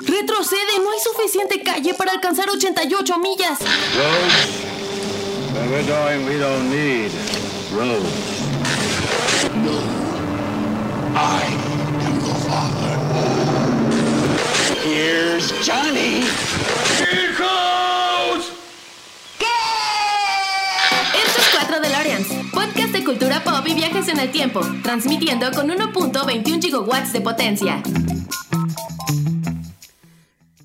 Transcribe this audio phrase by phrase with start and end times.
[0.00, 3.58] Retrocede, no hay suficiente calle para alcanzar 88 millas.
[3.60, 4.68] Roads?
[5.52, 7.10] Where we're going, we don't need
[7.72, 8.38] roads.
[11.14, 11.42] I
[12.06, 12.94] am the father.
[14.84, 16.24] Here's Johnny.
[16.98, 18.52] Here goes!
[21.14, 25.68] Esto es 4 DeLoreans, podcast de cultura pop y viajes en el tiempo, transmitiendo con
[25.68, 27.82] 1.21 gigawatts de potencia.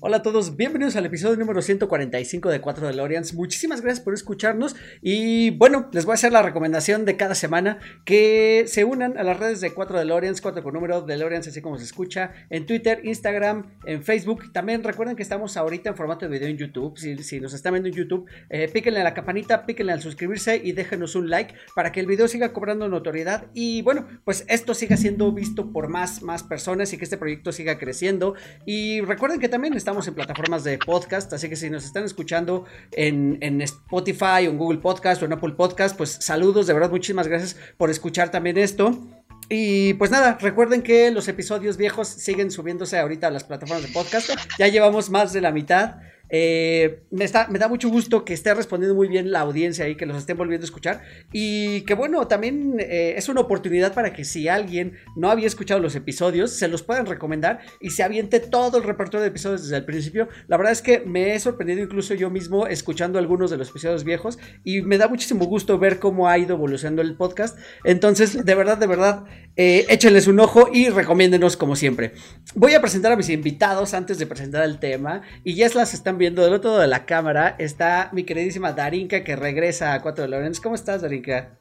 [0.06, 3.32] Hola a todos, bienvenidos al episodio número 145 de 4 DeLoreans.
[3.32, 7.78] Muchísimas gracias por escucharnos y bueno, les voy a hacer la recomendación de cada semana
[8.04, 11.78] que se unan a las redes de 4 DeLoreans, 4 con número DeLoreans, así como
[11.78, 14.52] se escucha, en Twitter, Instagram, en Facebook.
[14.52, 16.98] También recuerden que estamos ahorita en formato de video en YouTube.
[16.98, 20.60] Si, si nos están viendo en YouTube, eh, píquenle a la campanita, píquenle al suscribirse
[20.62, 24.74] y déjenos un like para que el video siga cobrando notoriedad y bueno, pues esto
[24.74, 28.34] siga siendo visto por más, más personas y que este proyecto siga creciendo.
[28.66, 32.64] Y recuerden que también estamos en plataformas de podcast, así que si nos están escuchando
[32.92, 36.90] en, en, Spotify o en Google Podcast o en Apple Podcast, pues saludos, de verdad
[36.90, 39.06] muchísimas gracias por escuchar también esto.
[39.48, 43.92] Y pues nada, recuerden que los episodios viejos siguen subiéndose ahorita a las plataformas de
[43.92, 45.96] podcast, ya llevamos más de la mitad.
[46.30, 50.16] Eh, me, da mucho gusto que esté respondiendo muy bien la audiencia y que los
[50.16, 51.02] estén volviendo a escuchar.
[51.32, 55.80] Y que bueno, también eh, es una oportunidad para que si alguien no había escuchado
[55.80, 59.76] los episodios, se los puedan recomendar y se aviente todo el repertorio de episodios desde
[59.76, 60.28] el principio.
[60.48, 64.04] La verdad es que me he sorprendido incluso yo mismo escuchando algunos de los episodios
[64.04, 67.58] viejos y me da muchísimo gusto ver cómo ha ido evolucionando el podcast.
[67.84, 69.24] Entonces, de verdad, de verdad,
[69.56, 72.12] eh, échenles un ojo y recomiéndenos como siempre.
[72.54, 76.13] Voy a presentar a mis invitados antes de presentar el tema y ya las están
[76.16, 80.22] viendo del otro lado de la cámara está mi queridísima Darinka que regresa a Cuatro
[80.22, 80.60] de Lorenz.
[80.60, 81.58] ¿Cómo estás, Darinka?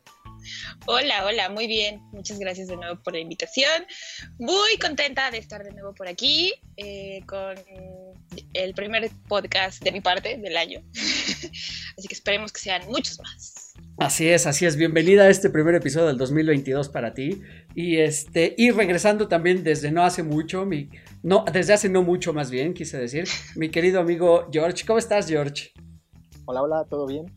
[0.85, 2.01] Hola, hola, muy bien.
[2.11, 3.85] Muchas gracias de nuevo por la invitación.
[4.39, 7.55] Muy contenta de estar de nuevo por aquí eh, con
[8.53, 10.83] el primer podcast de mi parte del año.
[10.93, 13.52] Así que esperemos que sean muchos más.
[14.03, 14.75] Así es, así es.
[14.75, 17.41] Bienvenida a este primer episodio del 2022 para ti.
[17.73, 20.89] Y este, y regresando también desde no hace mucho, mi,
[21.21, 23.23] no, desde hace no mucho más bien, quise decir,
[23.55, 24.85] mi querido amigo George.
[24.85, 25.71] ¿Cómo estás, George?
[26.43, 27.27] Hola, hola, ¿todo bien?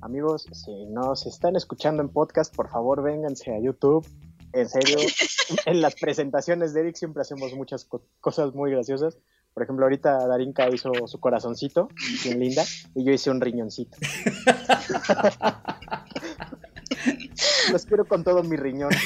[0.00, 4.06] Amigos, si nos están escuchando en podcast, por favor vénganse a YouTube.
[4.52, 4.98] En serio,
[5.66, 9.18] en las presentaciones de Eric siempre hacemos muchas co cosas muy graciosas.
[9.54, 11.88] Por ejemplo, ahorita Darinka hizo su corazoncito,
[12.24, 12.64] bien linda,
[12.96, 13.96] y yo hice un riñoncito.
[17.72, 18.90] Los quiero con todo mi riñón.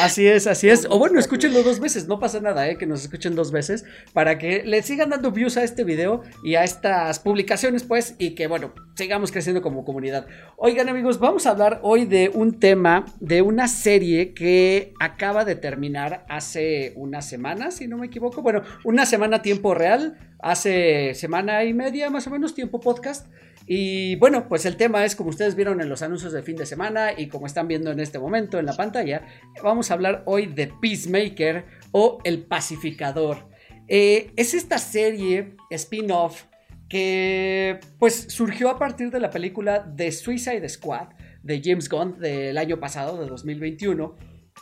[0.00, 0.86] Así es, así es.
[0.90, 2.76] O bueno, escúchenlo dos veces, no pasa nada, ¿eh?
[2.76, 6.54] que nos escuchen dos veces para que le sigan dando views a este video y
[6.54, 10.26] a estas publicaciones, pues, y que bueno, sigamos creciendo como comunidad.
[10.56, 15.56] Oigan, amigos, vamos a hablar hoy de un tema, de una serie que acaba de
[15.56, 18.42] terminar hace una semana, si no me equivoco.
[18.42, 23.26] Bueno, una semana a tiempo real, hace semana y media más o menos, tiempo podcast.
[23.74, 26.66] Y bueno, pues el tema es como ustedes vieron en los anuncios de fin de
[26.66, 29.26] semana y como están viendo en este momento en la pantalla,
[29.62, 33.48] vamos a hablar hoy de Peacemaker o El Pacificador.
[33.88, 36.44] Eh, es esta serie spin-off
[36.86, 41.08] que pues surgió a partir de la película The Suicide Squad
[41.42, 44.14] de James Gunn del año pasado, de 2021.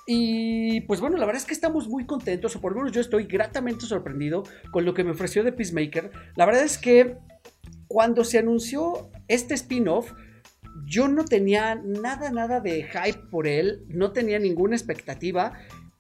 [0.06, 3.00] Y pues bueno, la verdad es que estamos muy contentos, o por lo menos yo
[3.00, 6.12] estoy gratamente sorprendido con lo que me ofreció de Peacemaker.
[6.36, 7.16] La verdad es que
[7.90, 10.12] cuando se anunció este spin-off,
[10.84, 15.54] yo no tenía nada, nada de hype por él, no tenía ninguna expectativa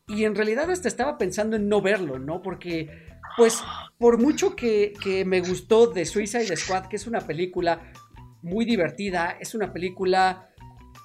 [0.06, 2.42] y en realidad hasta estaba pensando en no verlo, ¿no?
[2.42, 2.88] Porque,
[3.36, 3.60] pues,
[3.98, 7.92] por mucho que, que me gustó de Suicide Squad, que es una película
[8.40, 10.48] muy divertida, es una película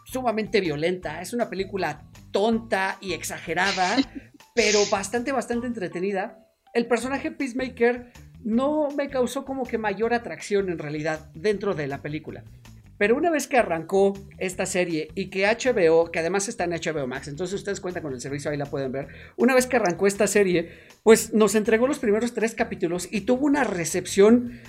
[0.06, 3.96] sumamente violenta, es una película tonta y exagerada,
[4.53, 6.46] pero bastante, bastante entretenida.
[6.75, 8.12] El personaje Peacemaker
[8.45, 12.44] no me causó como que mayor atracción en realidad dentro de la película.
[12.97, 17.07] Pero una vez que arrancó esta serie y que HBO, que además está en HBO
[17.07, 19.07] Max, entonces ustedes cuentan con el servicio, ahí la pueden ver.
[19.35, 20.72] Una vez que arrancó esta serie,
[21.03, 24.61] pues nos entregó los primeros tres capítulos y tuvo una recepción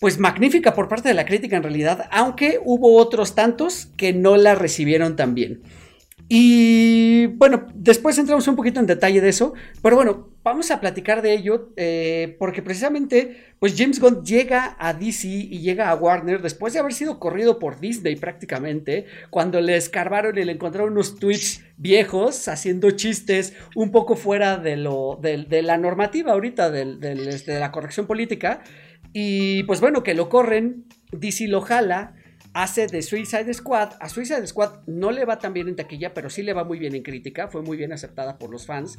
[0.00, 4.36] pues magnífica por parte de la crítica en realidad, aunque hubo otros tantos que no
[4.36, 5.62] la recibieron tan bien.
[6.28, 11.20] Y bueno, después entramos un poquito en detalle de eso, pero bueno, vamos a platicar
[11.20, 16.40] de ello eh, porque precisamente pues James Gunn llega a DC y llega a Warner
[16.40, 21.16] después de haber sido corrido por Disney prácticamente, cuando le escarbaron y le encontraron unos
[21.16, 27.52] tweets viejos haciendo chistes un poco fuera de, lo, de, la normativa ahorita de, este,
[27.52, 28.62] de la corrección política.
[29.12, 32.14] Y pues bueno, que lo corren, DC lo jala
[32.54, 33.94] hace de Suicide Squad.
[34.00, 36.78] A Suicide Squad no le va tan bien en taquilla, pero sí le va muy
[36.78, 37.48] bien en crítica.
[37.48, 38.98] Fue muy bien aceptada por los fans.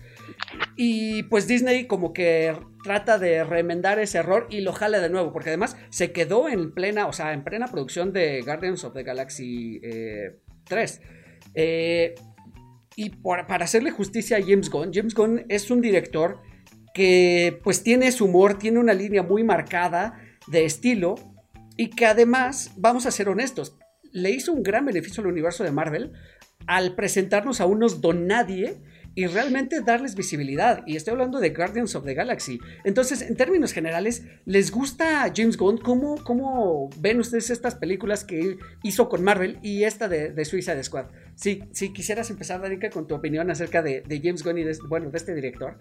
[0.76, 5.32] Y pues Disney como que trata de remendar ese error y lo jala de nuevo,
[5.34, 9.04] porque además se quedó en plena, o sea, en plena producción de Guardians of the
[9.04, 9.80] Galaxy
[10.66, 11.02] 3.
[11.56, 12.16] Eh, eh,
[12.98, 16.42] y para hacerle justicia a James Gunn, James Gunn es un director
[16.94, 20.18] que pues tiene su humor, tiene una línea muy marcada
[20.48, 21.16] de estilo
[21.78, 23.78] y que además, vamos a ser honestos,
[24.12, 26.14] le hizo un gran beneficio al universo de Marvel
[26.68, 28.78] al presentarnos a unos don nadie
[29.16, 30.84] y realmente darles visibilidad.
[30.86, 32.60] Y estoy hablando de Guardians of the Galaxy.
[32.84, 35.78] Entonces, en términos generales, ¿les gusta James Gunn?
[35.78, 40.84] ¿Cómo, cómo ven ustedes estas películas que hizo con Marvel y esta de, de Suicide
[40.84, 41.06] Squad?
[41.36, 45.10] Sí, si quisieras empezar, Danica, con tu opinión acerca de, James Gunn y de, bueno,
[45.10, 45.78] de este director.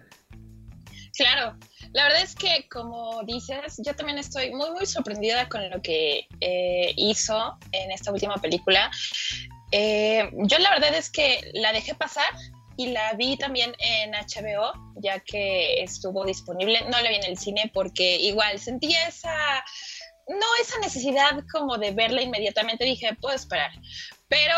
[1.15, 1.57] Claro,
[1.93, 6.27] la verdad es que como dices, yo también estoy muy, muy sorprendida con lo que
[6.41, 8.91] eh, hizo en esta última película.
[9.71, 12.29] Eh, yo la verdad es que la dejé pasar
[12.77, 16.81] y la vi también en HBO, ya que estuvo disponible.
[16.89, 19.63] No la vi en el cine porque igual sentía esa,
[20.27, 22.83] no esa necesidad como de verla inmediatamente.
[22.83, 23.71] Dije, puedo esperar.
[24.35, 24.55] Pero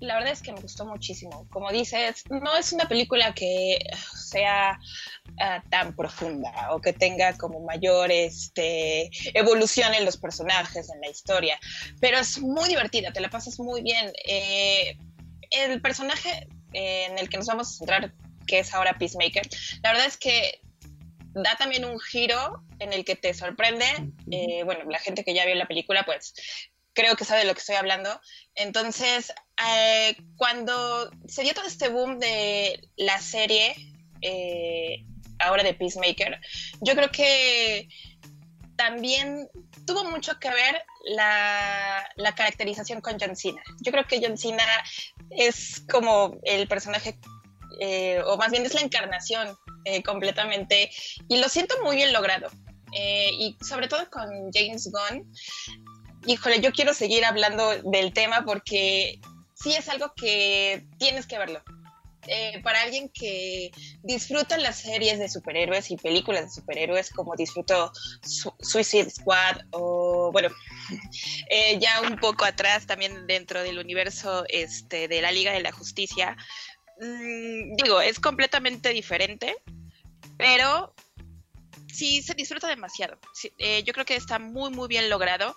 [0.00, 1.46] la verdad es que me gustó muchísimo.
[1.50, 3.78] Como dices, no es una película que
[4.12, 4.76] sea
[5.38, 11.08] ah, tan profunda o que tenga como mayor este, evolución en los personajes, en la
[11.08, 11.60] historia,
[12.00, 14.12] pero es muy divertida, te la pasas muy bien.
[14.26, 14.98] Eh,
[15.52, 18.12] el personaje en el que nos vamos a centrar,
[18.48, 19.48] que es ahora Peacemaker,
[19.84, 20.60] la verdad es que
[21.34, 23.84] da también un giro en el que te sorprende.
[24.30, 26.34] Eh, bueno, la gente que ya vio la película, pues
[26.94, 28.20] creo que sabe de lo que estoy hablando.
[28.54, 29.32] Entonces,
[29.68, 33.74] eh, cuando se dio todo este boom de la serie,
[34.22, 35.04] eh,
[35.38, 36.40] ahora de Peacemaker,
[36.80, 37.88] yo creo que
[38.76, 39.48] también
[39.86, 42.06] tuvo mucho que ver la,
[42.36, 43.62] caracterización con John Cena.
[43.80, 44.64] Yo creo que John Cena
[45.30, 47.18] es como el personaje,
[47.80, 49.56] eh, o más bien es la encarnación
[50.04, 50.90] completamente,
[51.28, 52.50] y lo siento muy bien logrado.
[52.92, 55.32] y sobre todo con James Gunn,
[56.26, 59.20] híjole, yo quiero seguir hablando del tema porque
[59.54, 61.62] sí es algo que tienes que verlo.
[62.26, 63.70] Eh, para alguien que
[64.02, 67.92] disfruta las series de superhéroes y películas de superhéroes como disfruto
[68.60, 70.50] Suicide Squad o bueno
[71.48, 75.72] eh, ya un poco atrás también dentro del universo este, de la Liga de la
[75.72, 76.36] Justicia
[77.00, 79.56] mm, digo es completamente diferente
[80.36, 80.94] pero
[81.90, 83.18] sí se disfruta demasiado
[83.56, 85.56] eh, yo creo que está muy muy bien logrado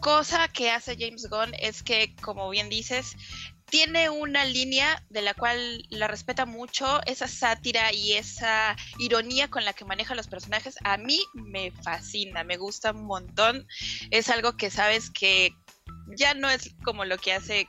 [0.00, 3.16] cosa que hace James Gunn es que, como bien dices,
[3.70, 9.64] tiene una línea de la cual la respeta mucho, esa sátira y esa ironía con
[9.64, 13.66] la que maneja los personajes, a mí me fascina, me gusta un montón.
[14.10, 15.50] Es algo que sabes que
[16.16, 17.68] ya no es como lo que hace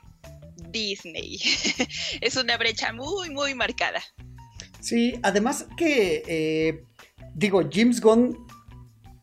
[0.69, 1.39] Disney.
[2.21, 4.01] es una brecha muy, muy marcada.
[4.79, 6.83] Sí, además que, eh,
[7.35, 8.47] digo, James Gunn,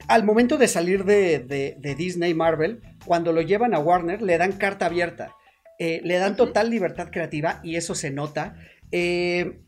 [0.07, 4.53] al momento de salir de, de Disney Marvel, cuando lo llevan a Warner, le dan
[4.53, 5.35] carta abierta.
[5.79, 8.57] Eh, le dan total libertad creativa y eso se nota.
[8.91, 9.61] Eh,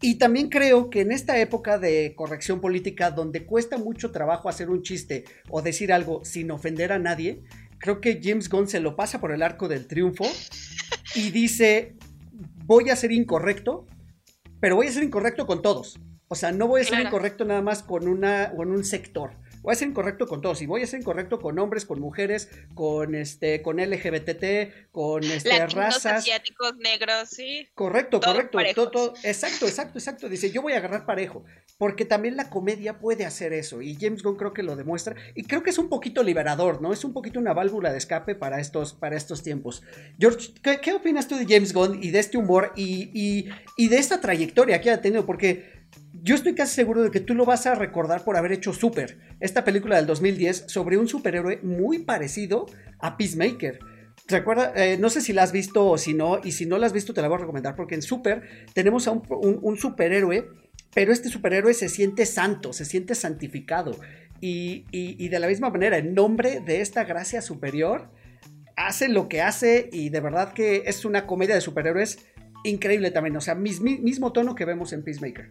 [0.00, 4.70] y también creo que en esta época de corrección política, donde cuesta mucho trabajo hacer
[4.70, 7.42] un chiste o decir algo sin ofender a nadie,
[7.78, 10.24] creo que James Gunn se lo pasa por el arco del triunfo
[11.14, 11.96] y dice,
[12.64, 13.86] voy a ser incorrecto,
[14.60, 15.98] pero voy a ser incorrecto con todos.
[16.28, 19.72] O sea, no voy a ser incorrecto nada más con, una, con un sector voy
[19.72, 23.14] a ser incorrecto con todos y voy a ser incorrecto con hombres, con mujeres, con
[23.14, 26.06] este, con LGBT, con este, razas.
[26.06, 27.68] asiáticos, negros, sí.
[27.74, 28.90] Correcto, correcto.
[28.90, 30.28] Todo, exacto, exacto, exacto.
[30.28, 31.44] Dice, yo voy a agarrar parejo.
[31.78, 33.80] Porque también la comedia puede hacer eso.
[33.82, 35.14] Y James Gunn creo que lo demuestra.
[35.36, 36.92] Y creo que es un poquito liberador, ¿no?
[36.92, 39.84] Es un poquito una válvula de escape para estos, para estos tiempos.
[40.18, 43.98] George, ¿qué, opinas tú de James Gunn y de este humor y, y, y de
[43.98, 45.24] esta trayectoria que ha tenido?
[45.24, 45.77] Porque
[46.12, 49.18] yo estoy casi seguro de que tú lo vas a recordar por haber hecho Super,
[49.40, 52.66] esta película del 2010 sobre un superhéroe muy parecido
[52.98, 53.78] a Peacemaker.
[54.26, 56.86] Recuerda, eh, no sé si la has visto o si no, y si no la
[56.86, 58.42] has visto te la voy a recomendar porque en Super
[58.74, 60.48] tenemos a un, superhéroe,
[60.94, 63.96] pero este superhéroe se siente santo, se siente santificado.
[64.40, 68.08] Y, y, de la misma manera, en nombre de esta gracia superior,
[68.76, 72.24] hace lo que hace y de verdad que es una comedia de superhéroes
[72.62, 73.36] increíble también.
[73.36, 75.50] O sea, mismo tono que vemos en Peacemaker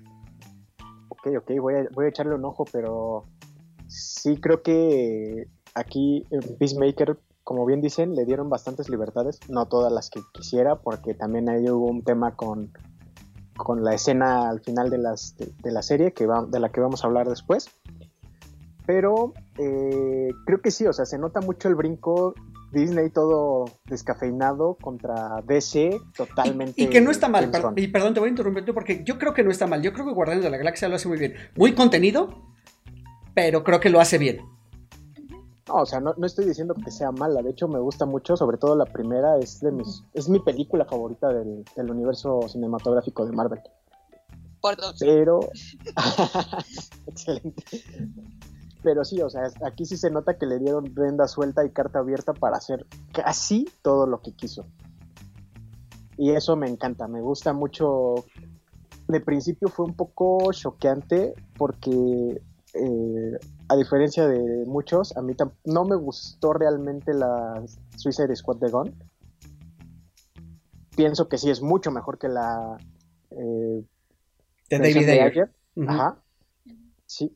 [1.35, 3.25] ok, voy a, voy a echarle un ojo, pero
[3.87, 9.91] sí creo que aquí en Peacemaker, como bien dicen, le dieron bastantes libertades, no todas
[9.91, 12.71] las que quisiera, porque también ahí hubo un tema con,
[13.55, 16.81] con la escena al final de, las, de, la serie, que va, de la que
[16.81, 17.69] vamos a hablar después.
[18.85, 22.33] Pero eh, creo que sí, o sea, se nota mucho el brinco
[22.71, 26.73] Disney todo descafeinado contra DC totalmente.
[26.81, 29.17] Y, y que no está mal, per- y perdón, te voy a interrumpir porque yo
[29.17, 29.81] creo que no está mal.
[29.81, 31.33] Yo creo que Guardianes de la Galaxia lo hace muy bien.
[31.55, 32.29] Muy contenido,
[33.33, 34.41] pero creo que lo hace bien.
[35.67, 37.41] No, o sea, no, no estoy diciendo que sea mala.
[37.41, 40.85] De hecho, me gusta mucho, sobre todo la primera, es de mis, es mi película
[40.85, 43.59] favorita del, del universo cinematográfico de Marvel.
[44.61, 44.95] Por dos.
[44.99, 45.41] Pero.
[47.07, 47.63] Excelente.
[48.87, 51.99] Pero sí, o sea, aquí sí se nota que le dieron rienda suelta y carta
[51.99, 54.65] abierta para hacer casi todo lo que quiso.
[56.15, 58.23] Y eso me encanta, me gusta mucho.
[59.09, 62.41] De principio fue un poco choqueante porque,
[62.75, 65.33] eh, a diferencia de muchos, a mí
[65.65, 67.61] no me gustó realmente la
[67.97, 68.95] Suicide Squad de Gun.
[70.95, 72.77] Pienso que sí es mucho mejor que la
[73.31, 73.83] eh,
[74.69, 75.51] De David de Ayer.
[75.85, 76.23] Ajá.
[77.05, 77.35] Sí.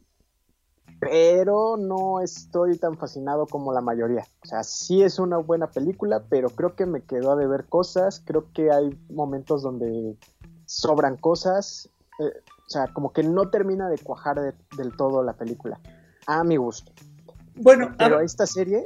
[1.01, 4.23] Pero no estoy tan fascinado como la mayoría.
[4.43, 8.21] O sea, sí es una buena película, pero creo que me quedó a deber cosas.
[8.23, 10.15] Creo que hay momentos donde
[10.65, 11.89] sobran cosas.
[12.19, 12.31] eh,
[12.67, 15.79] o sea, como que no termina de cuajar de- del todo la película.
[16.27, 16.91] A mi gusto.
[17.55, 18.83] Bueno, Pero esta serie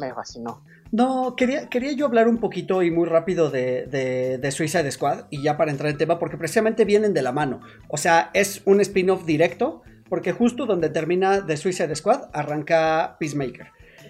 [0.00, 0.64] me fascinó.
[0.90, 5.26] No, quería, quería yo hablar un poquito y muy rápido de, de, de Suicide Squad
[5.30, 7.60] y ya para entrar en tema, porque precisamente vienen de la mano.
[7.88, 9.82] O sea, es un spin-off directo,
[10.12, 13.68] porque justo donde termina The Suicide Squad arranca Peacemaker.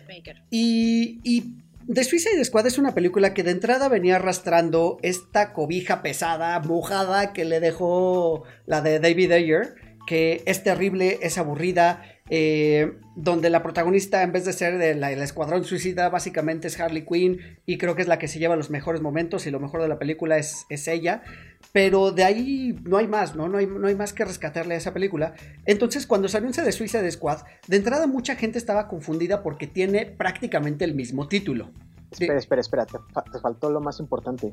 [0.09, 0.43] Maker.
[0.51, 6.03] Y, y The Suicide Squad es una película que de entrada venía arrastrando esta cobija
[6.03, 12.95] pesada, mojada que le dejó la de David Ayer, que es terrible, es aburrida, eh,
[13.15, 17.79] donde la protagonista en vez de ser del escuadrón suicida básicamente es Harley Quinn y
[17.79, 19.99] creo que es la que se lleva los mejores momentos y lo mejor de la
[19.99, 21.23] película es, es ella,
[21.73, 23.49] pero de ahí no hay más, ¿no?
[23.49, 25.35] No hay, no hay más que rescatarle a esa película.
[25.65, 30.07] Entonces cuando se anuncia de Suicide Squad, de entrada mucha gente estaba confundida porque tiene
[30.07, 31.71] prácticamente el mismo título.
[32.11, 32.85] Espera, espera, espera.
[32.87, 34.53] Te, fa- te faltó lo más importante.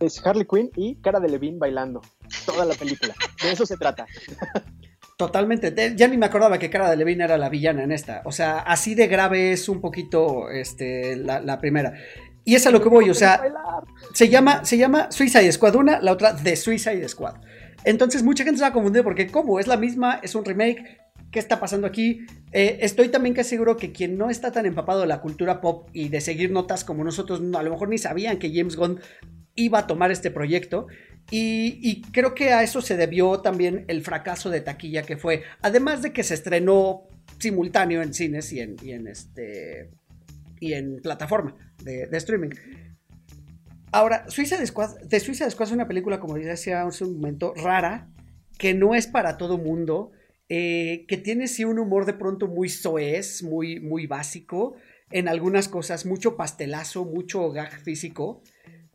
[0.00, 2.00] Es Harley Quinn y Cara de Levine bailando.
[2.44, 3.14] Toda la película.
[3.40, 4.04] De eso se trata.
[5.16, 5.70] Totalmente.
[5.70, 8.22] De- ya ni me acordaba que Cara de Levine era la villana en esta.
[8.24, 11.92] O sea, así de grave es un poquito este, la, la primera.
[12.44, 13.40] Y es a lo que voy, o sea,
[14.14, 17.36] se llama, se llama Suicide Squad una, la otra The Suicide Squad.
[17.84, 19.60] Entonces mucha gente se va a confundir porque ¿cómo?
[19.60, 20.98] Es la misma, es un remake.
[21.30, 22.26] ¿Qué está pasando aquí?
[22.52, 25.88] Eh, estoy también que seguro que quien no está tan empapado de la cultura pop
[25.92, 29.00] y de seguir notas como nosotros, no, a lo mejor ni sabían que James Gunn
[29.54, 30.88] iba a tomar este proyecto.
[31.30, 35.44] Y, y creo que a eso se debió también el fracaso de taquilla que fue.
[35.62, 37.04] Además de que se estrenó
[37.38, 39.90] simultáneo en cines y en, y en este
[40.62, 42.50] y en plataforma de, de streaming.
[43.90, 48.08] Ahora, Suicide Squad, The Suicide Squad es una película, como decía hace un momento, rara,
[48.58, 50.12] que no es para todo mundo,
[50.48, 54.76] eh, que tiene sí un humor de pronto muy soez, muy, muy básico,
[55.10, 58.42] en algunas cosas, mucho pastelazo, mucho gag físico,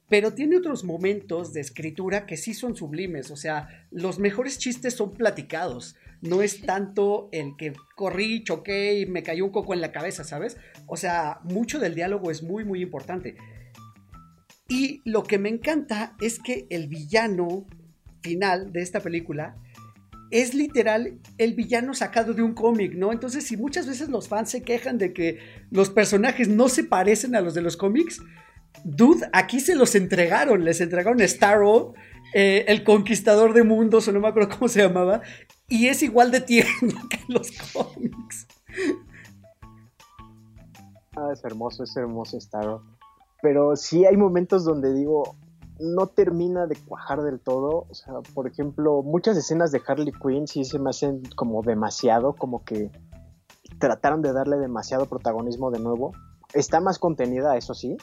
[0.10, 4.94] pero tiene otros momentos de escritura que sí son sublimes, o sea, los mejores chistes
[4.94, 9.82] son platicados, no es tanto el que corrí, choqué y me cayó un coco en
[9.82, 10.58] la cabeza, ¿sabes?
[10.88, 13.36] O sea, mucho del diálogo es muy, muy importante.
[14.70, 17.66] Y lo que me encanta es que el villano
[18.22, 19.56] final de esta película
[20.30, 23.14] es literal el villano sacado de un cómic, ¿no?
[23.14, 25.40] Entonces, si muchas veces los fans se quejan de que
[25.72, 28.22] los personajes no se parecen a los de los cómics,
[28.84, 31.94] dude, aquí se los entregaron, les entregaron Starro,
[32.34, 35.22] eh, el conquistador de mundos, o no me acuerdo cómo se llamaba,
[35.68, 38.48] y es igual de tierno que los cómics.
[41.16, 42.84] Ah, es hermoso, es hermoso Starro.
[43.42, 45.36] Pero sí hay momentos donde digo,
[45.80, 47.86] no termina de cuajar del todo.
[47.90, 52.34] O sea, por ejemplo, muchas escenas de Harley Quinn sí se me hacen como demasiado,
[52.34, 52.92] como que
[53.80, 56.14] trataron de darle demasiado protagonismo de nuevo.
[56.54, 57.98] Está más contenida, eso sí.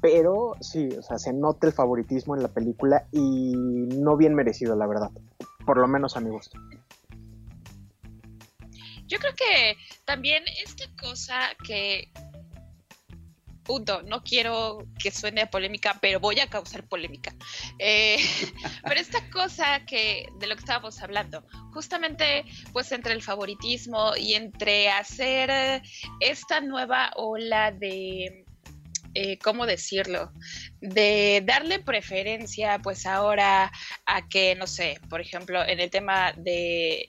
[0.00, 4.76] Pero sí, o sea, se nota el favoritismo en la película y no bien merecido,
[4.76, 5.10] la verdad.
[5.66, 6.58] Por lo menos a mi gusto.
[9.06, 12.10] Yo creo que también esta cosa que
[13.68, 17.34] punto, no quiero que suene polémica, pero voy a causar polémica.
[17.78, 18.16] Eh,
[18.82, 24.34] pero esta cosa que de lo que estábamos hablando, justamente pues entre el favoritismo y
[24.34, 25.82] entre hacer
[26.20, 28.46] esta nueva ola de
[29.20, 30.32] eh, ¿cómo decirlo?
[30.80, 33.72] De darle preferencia, pues ahora
[34.06, 37.08] a que, no sé, por ejemplo, en el tema de,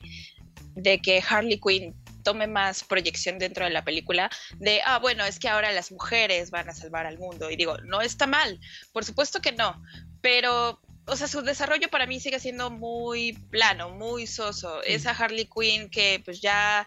[0.74, 5.38] de que Harley Quinn tome más proyección dentro de la película, de, ah, bueno, es
[5.38, 7.52] que ahora las mujeres van a salvar al mundo.
[7.52, 8.60] Y digo, no está mal,
[8.92, 9.80] por supuesto que no,
[10.20, 14.82] pero, o sea, su desarrollo para mí sigue siendo muy plano, muy soso.
[14.84, 16.86] Esa Harley Quinn que pues ya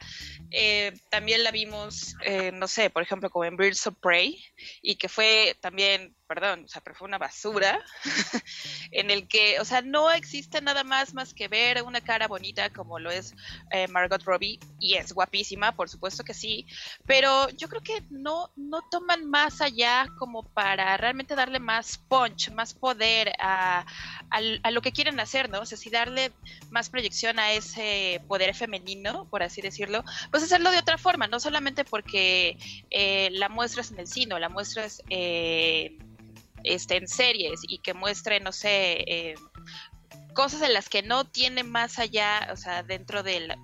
[0.51, 4.43] eh, también la vimos, eh, no sé, por ejemplo, como en Birds of Prey,
[4.83, 7.79] y que fue también, perdón, o sea, pero fue una basura,
[8.91, 12.71] en el que, o sea, no existe nada más más que ver una cara bonita
[12.71, 13.35] como lo es
[13.71, 16.67] eh, Margot Robbie, y es guapísima, por supuesto que sí,
[17.05, 22.51] pero yo creo que no, no toman más allá como para realmente darle más punch,
[22.53, 23.85] más poder a,
[24.31, 25.61] a lo que quieren hacer, ¿no?
[25.61, 26.33] O sea, si darle
[26.71, 31.41] más proyección a ese poder femenino, por así decirlo, pues hacerlo de otra forma, no
[31.41, 32.57] solamente porque
[32.91, 35.99] eh, la muestras en el cine, la muestras eh,
[36.65, 39.35] este, en series y que muestre, no sé, eh,
[40.35, 43.57] cosas en las que no tiene más allá, o sea, dentro de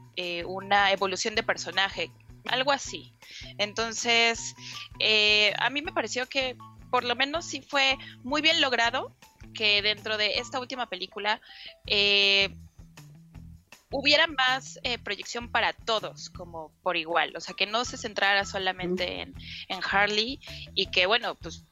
[0.47, 2.11] una evolución de personaje,
[2.47, 3.13] algo así.
[3.59, 4.55] Entonces,
[5.59, 6.57] a mí me pareció que
[6.91, 9.15] por lo menos sí fue muy bien logrado
[9.55, 11.41] que dentro de esta última película
[13.91, 18.45] hubiera más eh, proyección para todos, como por igual, o sea, que no se centrara
[18.45, 19.35] solamente en,
[19.91, 20.41] Harley
[20.75, 21.65] y que, bueno, pues,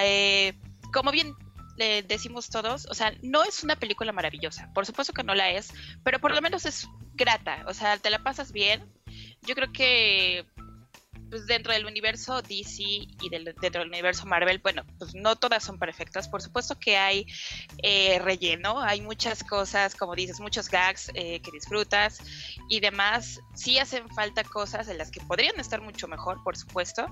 [0.00, 0.54] eh,
[0.92, 1.34] como bien
[1.76, 5.50] le decimos todos, o sea, no es una película maravillosa, por supuesto que no la
[5.50, 5.72] es,
[6.04, 8.92] pero por lo menos es grata, o sea, te la pasas bien.
[9.42, 10.46] Yo creo que
[11.30, 15.78] pues dentro del universo DC y dentro del universo Marvel, bueno, pues no todas son
[15.78, 16.28] perfectas.
[16.28, 17.26] Por supuesto que hay
[17.82, 22.20] eh, relleno, hay muchas cosas, como dices, muchos gags eh, que disfrutas
[22.68, 23.40] y demás.
[23.54, 27.06] Sí hacen falta cosas en las que podrían estar mucho mejor, por supuesto,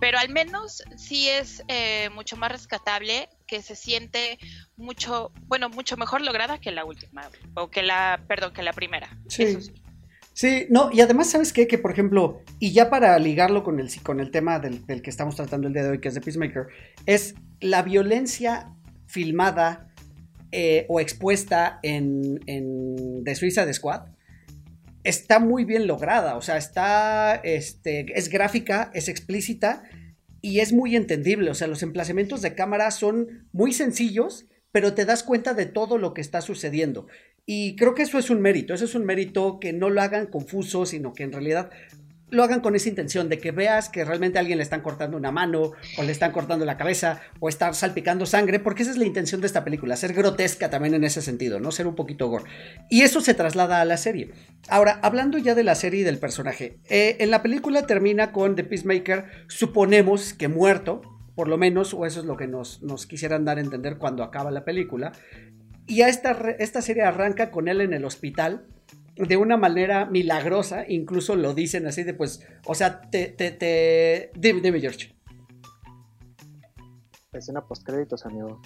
[0.00, 4.38] pero al menos sí es eh, mucho más rescatable que se siente
[4.76, 9.08] mucho, bueno, mucho mejor lograda que la última, o que la, perdón, que la primera.
[9.28, 9.60] sí.
[9.60, 9.72] Sí,
[10.70, 11.66] no, y además, ¿sabes qué?
[11.66, 15.36] Que por ejemplo, y ya para ligarlo con el, con el tema del, que estamos
[15.36, 16.68] tratando el día de hoy, que es de Peacemaker,
[17.06, 18.72] es la violencia
[19.06, 19.92] filmada
[20.52, 24.02] eh, o expuesta en, en The Suicide Squad.
[25.02, 29.82] Está muy bien lograda, o sea, está, este, es gráfica, es explícita
[30.40, 31.50] y es muy entendible.
[31.50, 35.98] O sea, los emplazamientos de cámara son muy sencillos, pero te das cuenta de todo
[35.98, 37.06] lo que está sucediendo.
[37.50, 40.26] Y creo que eso es un mérito, eso es un mérito que no lo hagan
[40.26, 41.70] confuso, sino que en realidad
[42.28, 45.16] lo hagan con esa intención de que veas que realmente a alguien le están cortando
[45.16, 48.98] una mano o le están cortando la cabeza o estar salpicando sangre, porque esa es
[48.98, 52.28] la intención de esta película, ser grotesca también en ese sentido, no ser un poquito
[52.28, 52.44] gore.
[52.90, 54.30] Y eso se traslada a la serie.
[54.68, 58.56] Ahora, hablando ya de la serie y del personaje, eh, en la película termina con
[58.56, 61.00] The Peacemaker, suponemos que muerto,
[61.34, 64.22] por lo menos, o eso es lo que nos, nos quisieran dar a entender cuando
[64.22, 65.12] acaba la película.
[65.88, 68.66] Y esta, esta serie arranca con él en el hospital
[69.16, 74.30] de una manera milagrosa, incluso lo dicen así de pues, o sea, te, te, te...
[74.34, 75.16] Dime, George.
[77.32, 78.60] Escena postcréditos, amigo.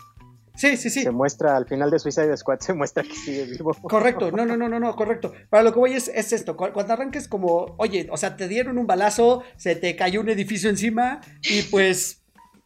[0.55, 1.03] Sí, sí, sí.
[1.03, 3.73] Se muestra al final de Suicide Squad, se muestra que sigue vivo.
[3.83, 5.33] Correcto, no, no, no, no, no, correcto.
[5.49, 8.79] Para lo que voy es, es esto, cuando arranques como, oye, o sea, te dieron
[8.79, 12.22] un balazo, se te cayó un edificio encima y pues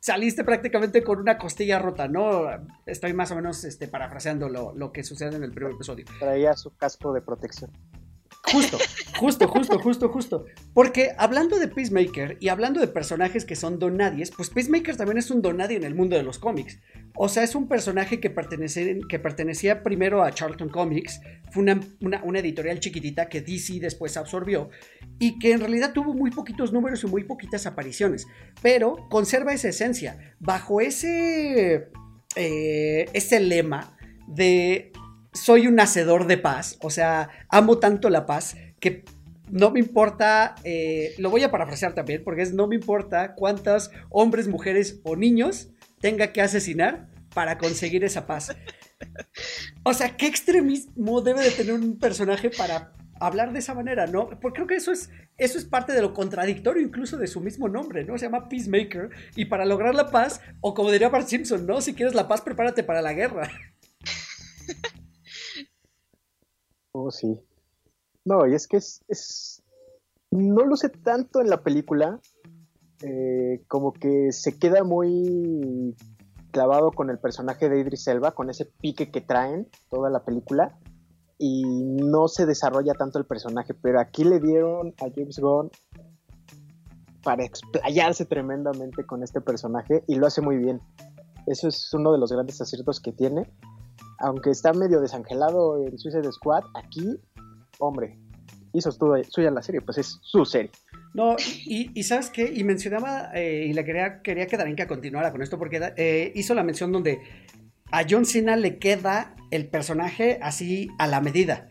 [0.07, 2.47] saliste prácticamente con una costilla rota, ¿no?
[2.87, 6.05] Estoy más o menos este, parafraseando lo, lo que sucede en el primer episodio.
[6.21, 7.73] Traía su casco de protección.
[8.53, 8.79] Justo,
[9.19, 10.45] justo, justo, justo, justo.
[10.73, 15.31] Porque hablando de Peacemaker y hablando de personajes que son donadies, pues Peacemaker también es
[15.31, 16.79] un donadie en el mundo de los cómics.
[17.17, 18.33] O sea, es un personaje que,
[19.09, 24.69] que pertenecía primero a Charlton Comics, fue una, editorial chiquitita que DC después absorbió
[25.19, 28.27] y que en realidad tuvo muy poquitos números y muy poquitas apariciones,
[28.63, 30.35] pero conserva esa esencia.
[30.39, 31.89] Bajo ese,
[32.37, 33.97] eh, ese lema
[34.29, 34.93] de
[35.37, 39.05] soy un hacedor de paz, o sea, amo tanto la paz que
[39.51, 43.91] no me importa, eh, lo voy a parafrasear también, porque es no me importa cuántas
[44.11, 45.71] hombres, mujeres o niños
[46.01, 48.57] tenga que asesinar para conseguir esa paz.
[49.85, 54.29] O sea, ¿qué extremismo debe de tener un personaje para hablar de esa manera, ¿no?
[54.41, 57.69] Porque creo que eso es, eso es parte de lo contradictorio incluso de su mismo
[57.69, 58.19] nombre, ¿no?
[58.19, 61.81] Se llama Peacemaker y para lograr la paz, o como diría Bart Simpson, ¿no?
[61.81, 63.51] Si quieres la paz, prepárate para la guerra.
[66.99, 67.39] Oh, sí.
[68.25, 69.63] No, y es que es,
[70.31, 72.21] no lo sé tanto en la película,
[73.03, 75.95] eh, como que se queda muy
[76.53, 80.79] clavado con el personaje de Idris Elba, con ese pique que traen toda la película,
[81.37, 85.71] y no se desarrolla tanto el personaje, pero aquí le dieron a James Gunn
[87.23, 90.81] para explayarse tremendamente con este personaje y lo hace muy bien.
[91.47, 93.53] Eso es uno de los grandes aciertos que tiene
[94.19, 97.19] aunque está medio desangelado en Suicide Squad, aquí,
[97.79, 98.19] hombre,
[98.73, 100.71] hizo suya la serie, pues es su serie.
[101.15, 105.43] No, y, sabes qué, y mencionaba, eh, y le quería, quería que Darinka continuara con
[105.43, 107.21] esto, porque eh, hizo la mención donde
[107.91, 111.69] a John Cena le queda el personaje así a la medida.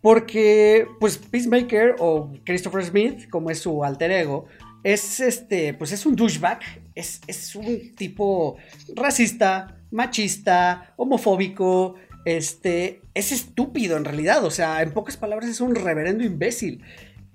[0.00, 4.46] Porque, pues, Peacemaker o Christopher Smith, como es su alter ego,
[4.82, 6.60] es este, pues es un douchebag,
[6.94, 8.56] es, es un tipo
[8.96, 15.74] racista, machista, homofóbico, este, es estúpido en realidad, o sea, en pocas palabras es un
[15.74, 16.82] reverendo imbécil.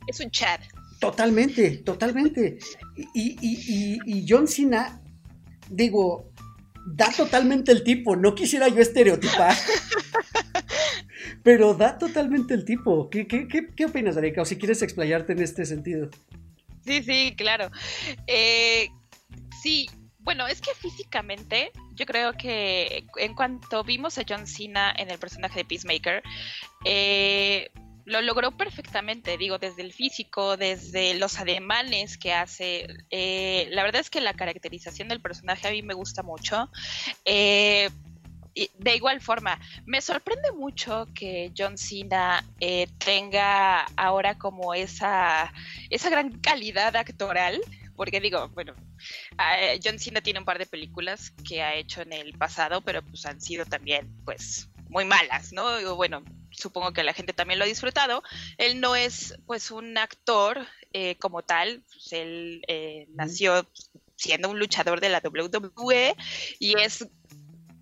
[0.07, 0.61] Es un chat.
[0.99, 2.57] Totalmente, totalmente.
[3.13, 5.01] Y, y, y, John Cena,
[5.69, 6.31] digo,
[6.85, 9.55] da totalmente el tipo, no quisiera yo estereotipar.
[11.43, 13.09] pero da totalmente el tipo.
[13.09, 14.41] ¿Qué, qué, qué, qué opinas, Arika?
[14.41, 16.09] O si quieres explayarte en este sentido.
[16.85, 17.69] Sí, sí, claro.
[18.27, 18.87] Eh,
[19.61, 19.87] sí,
[20.25, 25.19] bueno, es que físicamente yo creo que en cuanto vimos a John Cena en el
[25.19, 26.23] personaje de Peacemaker,
[26.83, 27.71] eh,
[28.05, 32.87] lo logró perfectamente, digo, desde el físico, desde los ademanes que hace.
[33.09, 36.69] Eh, la verdad es que la caracterización del personaje a mí me gusta mucho.
[37.25, 37.89] Eh,
[38.55, 45.51] de igual forma, me sorprende mucho que John Cena eh, tenga ahora como esa,
[45.89, 47.59] esa gran calidad actoral,
[47.95, 48.73] porque digo, bueno,
[49.59, 53.01] eh, John Cena tiene un par de películas que ha hecho en el pasado, pero
[53.03, 55.95] pues han sido también, pues, muy malas, ¿no?
[55.95, 58.23] bueno, supongo que la gente también lo ha disfrutado.
[58.57, 62.61] Él no es, pues, un actor eh, como tal, pues, él
[63.15, 63.67] nació
[64.15, 66.15] siendo un luchador de la WWE
[66.59, 67.05] y es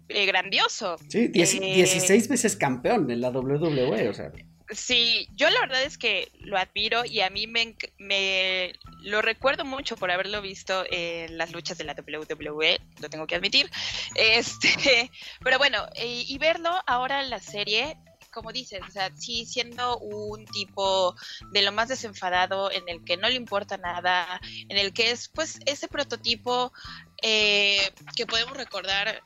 [0.10, 0.97] eh, grandioso.
[1.08, 4.32] Sí, 16 eh, veces campeón en la WWE, o sea.
[4.75, 9.65] Sí, yo la verdad es que lo admiro y a mí me, me, lo recuerdo
[9.65, 13.69] mucho por haberlo visto en las luchas de la WWE, lo tengo que admitir.
[14.15, 15.12] Este,
[15.43, 17.97] pero bueno, y, y verlo ahora en la serie,
[18.33, 21.15] como dices, o sea, sí siendo un tipo
[21.51, 25.29] de lo más desenfadado, en el que no le importa nada, en el que es
[25.29, 26.73] pues ese prototipo
[27.21, 29.23] eh, que podemos recordar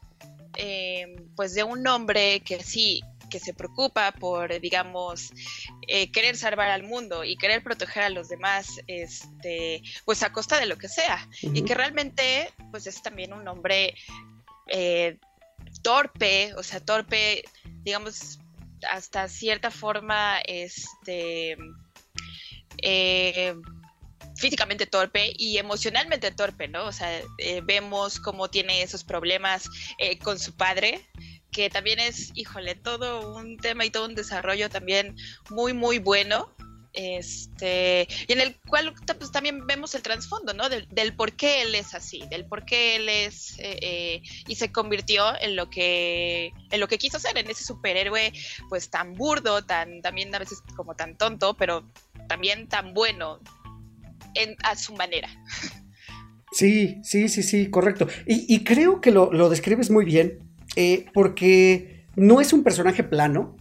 [0.56, 5.32] eh, pues de un hombre que sí que se preocupa por, digamos,
[5.88, 10.60] eh, querer salvar al mundo y querer proteger a los demás, este, pues a costa
[10.60, 11.28] de lo que sea.
[11.42, 13.96] Y que realmente, pues es también un hombre
[14.68, 15.18] eh,
[15.82, 17.44] torpe, o sea, torpe,
[17.84, 18.40] digamos,
[18.90, 21.58] hasta cierta forma, este,
[24.38, 26.86] físicamente torpe y emocionalmente torpe, ¿no?
[26.86, 31.10] O sea, eh, vemos cómo tiene esos problemas eh, con su padre,
[31.58, 35.16] que también es, híjole, todo un tema y todo un desarrollo también
[35.50, 36.54] muy, muy bueno.
[36.94, 40.70] Este, y en el cual pues, también vemos el trasfondo, ¿no?
[40.70, 45.34] Del, por qué él es así, del por qué él es eh, y se convirtió
[45.42, 48.34] en lo que en lo que quiso ser, en ese superhéroe,
[48.70, 51.88] pues tan burdo, tan también a veces como tan tonto, pero
[52.28, 53.40] también tan bueno,
[54.64, 55.30] a su manera.
[56.52, 58.08] Sí, sí, sí, sí, correcto.
[58.26, 60.47] Y, creo que lo, describes muy bien,
[60.78, 63.58] eh, porque no es un personaje plano,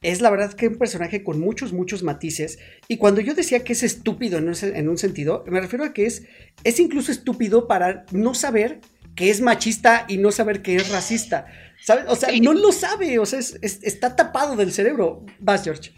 [0.00, 2.58] es la verdad que un personaje con muchos, muchos matices.
[2.88, 5.92] Y cuando yo decía que es estúpido en un, en un sentido, me refiero a
[5.92, 6.24] que es,
[6.64, 8.80] es incluso estúpido para no saber
[9.14, 11.46] que es machista y no saber que es racista.
[11.82, 12.06] ¿Sabes?
[12.08, 15.26] O sea, no lo sabe, o sea, está tapado del cerebro.
[15.40, 15.92] Vas, George.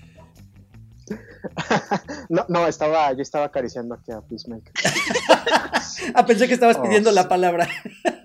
[2.29, 4.73] no, no, estaba, yo estaba acariciando aquí a Peacemaker.
[6.15, 7.69] ah, pensé que estabas pidiendo la oh, palabra.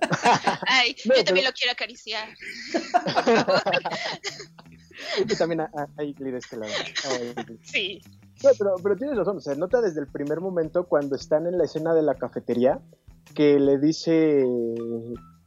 [0.68, 2.30] Ay, yo también lo quiero acariciar.
[5.26, 5.62] yo también
[5.98, 6.74] hay de este lado.
[7.64, 8.02] Sí.
[8.58, 11.94] pero, pero tienes razón, se nota desde el primer momento cuando están en la escena
[11.94, 12.80] de la cafetería
[13.34, 14.46] que le dice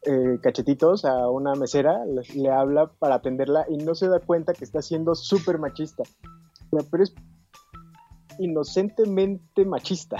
[0.07, 4.65] eh, cachetitos a una mesera, le, habla para atenderla y no se da cuenta que
[4.65, 6.03] está siendo súper machista.
[6.71, 7.15] Pero es
[8.39, 10.19] inocentemente machista.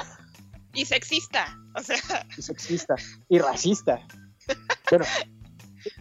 [0.75, 1.47] Y sexista,
[1.77, 2.27] o sea.
[2.37, 2.97] Y sexista.
[3.29, 4.01] Y racista.
[4.91, 5.05] Bueno,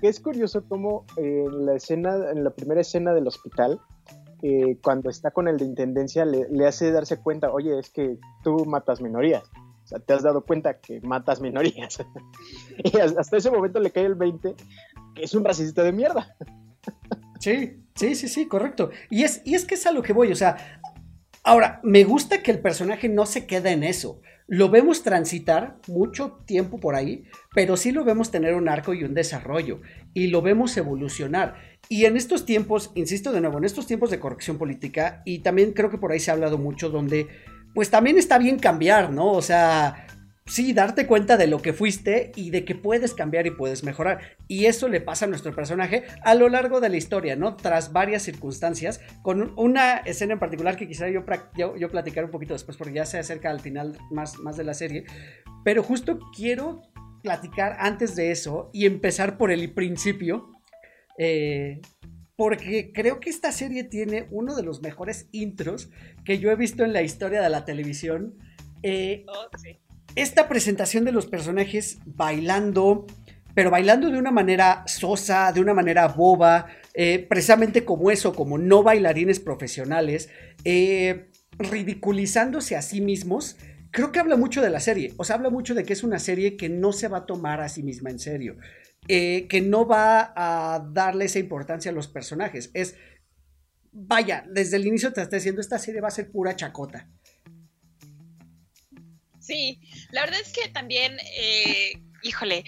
[0.01, 3.79] es curioso cómo en la escena, en la primera escena del hospital,
[4.41, 8.65] eh, cuando está con el de intendencia, le, hace darse cuenta, oye, es que tú
[8.65, 9.43] matas minorías.
[9.83, 11.99] O sea, te has dado cuenta que matas minorías.
[12.83, 14.55] y hasta ese momento le cae el 20,
[15.15, 16.35] que es un racista de mierda.
[17.39, 18.89] Sí, sí, sí, sí, correcto.
[19.09, 20.81] Y es, y es que es a lo que voy, o sea,
[21.45, 24.21] Ahora, me gusta que el personaje no se queda en eso.
[24.47, 29.03] Lo vemos transitar mucho tiempo por ahí, pero sí lo vemos tener un arco y
[29.03, 29.81] un desarrollo,
[30.13, 31.55] y lo vemos evolucionar.
[31.89, 35.73] Y en estos tiempos, insisto de nuevo, en estos tiempos de corrección política, y también
[35.73, 37.27] creo que por ahí se ha hablado mucho, donde
[37.73, 39.31] pues también está bien cambiar, ¿no?
[39.31, 40.07] O sea,
[40.45, 44.37] sí, darte cuenta de lo que fuiste y de que puedes cambiar y puedes mejorar.
[44.47, 47.55] Y eso le pasa a nuestro personaje a lo largo de la historia, ¿no?
[47.55, 52.77] Tras varias circunstancias, con una escena en particular que quisiera yo, platicar un poquito después,
[52.77, 55.05] porque ya se acerca al final más, más de la serie.
[55.63, 56.81] Pero justo quiero
[57.21, 60.51] platicar antes de eso y empezar por el principio.
[61.17, 61.79] Eh,
[62.35, 65.91] porque creo que esta serie tiene uno de los mejores intros
[66.25, 68.35] que yo he visto en la historia de la televisión.
[68.81, 69.79] Eh, Oh, sí.
[70.15, 73.05] Esta presentación de los personajes bailando,
[73.55, 78.57] pero bailando de una manera sosa, de una manera boba, eh, precisamente como eso, como
[78.57, 80.29] no bailarines profesionales,
[80.63, 83.57] eh, ridiculizándose a sí mismos.
[83.91, 86.19] Creo que habla mucho de la serie, o sea, habla mucho de que es una
[86.19, 88.57] serie que no se va a tomar a sí misma en serio,
[89.07, 92.71] eh, que no va a darle esa importancia a los personajes.
[92.73, 92.95] Es,
[93.91, 97.07] vaya, desde el inicio te está diciendo, esta serie va a ser pura chacota.
[99.43, 99.77] Sí,
[100.11, 102.63] la verdad es que también, eh, híjole,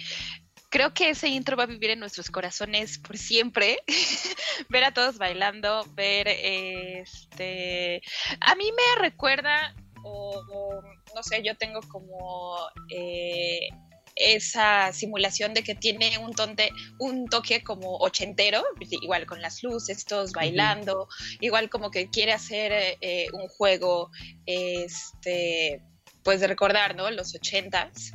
[0.69, 3.79] creo que ese intro va a vivir en nuestros corazones por siempre.
[4.69, 8.01] ver a todos bailando, ver este.
[8.41, 10.81] A mí me recuerda, o, o,
[11.15, 12.57] no sé, yo tengo como.
[12.89, 13.69] eh,
[14.17, 20.05] esa simulación de que tiene un, tonte, un toque como ochentero, igual con las luces,
[20.05, 21.09] todos bailando,
[21.41, 24.09] igual como que quiere hacer eh, un juego,
[24.45, 25.81] este,
[26.25, 27.09] pues de recordar, ¿no?
[27.11, 28.11] Los ochentas.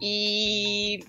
[0.00, 1.04] Y,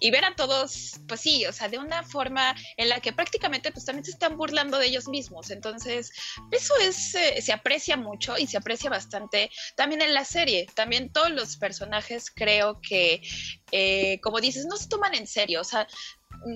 [0.00, 3.72] y, ver a todos, pues sí, o sea, de una forma en la que prácticamente
[3.72, 5.50] pues también se están burlando de ellos mismos.
[5.50, 6.12] Entonces,
[6.50, 10.66] eso es, eh, se aprecia mucho y se aprecia bastante también en la serie.
[10.74, 13.22] También todos los personajes creo que,
[13.70, 15.86] eh, como dices, no se toman en serio, o sea,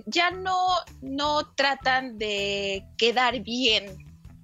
[0.07, 3.97] ya no, no tratan de quedar bien,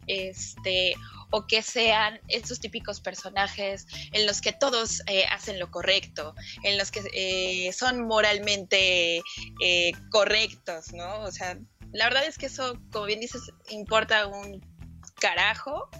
[0.06, 0.94] este,
[1.36, 6.78] o que sean estos típicos personajes en los que todos eh, hacen lo correcto, en
[6.78, 9.20] los que eh, son moralmente
[9.62, 11.20] eh, correctos, ¿no?
[11.20, 11.58] O sea,
[11.92, 14.64] la verdad es que eso, como bien dices, importa un
[15.20, 15.90] carajo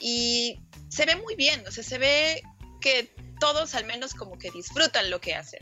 [0.00, 2.42] y se ve muy bien, o sea, se ve
[2.80, 5.60] que todos al menos como que disfrutan lo que hacen.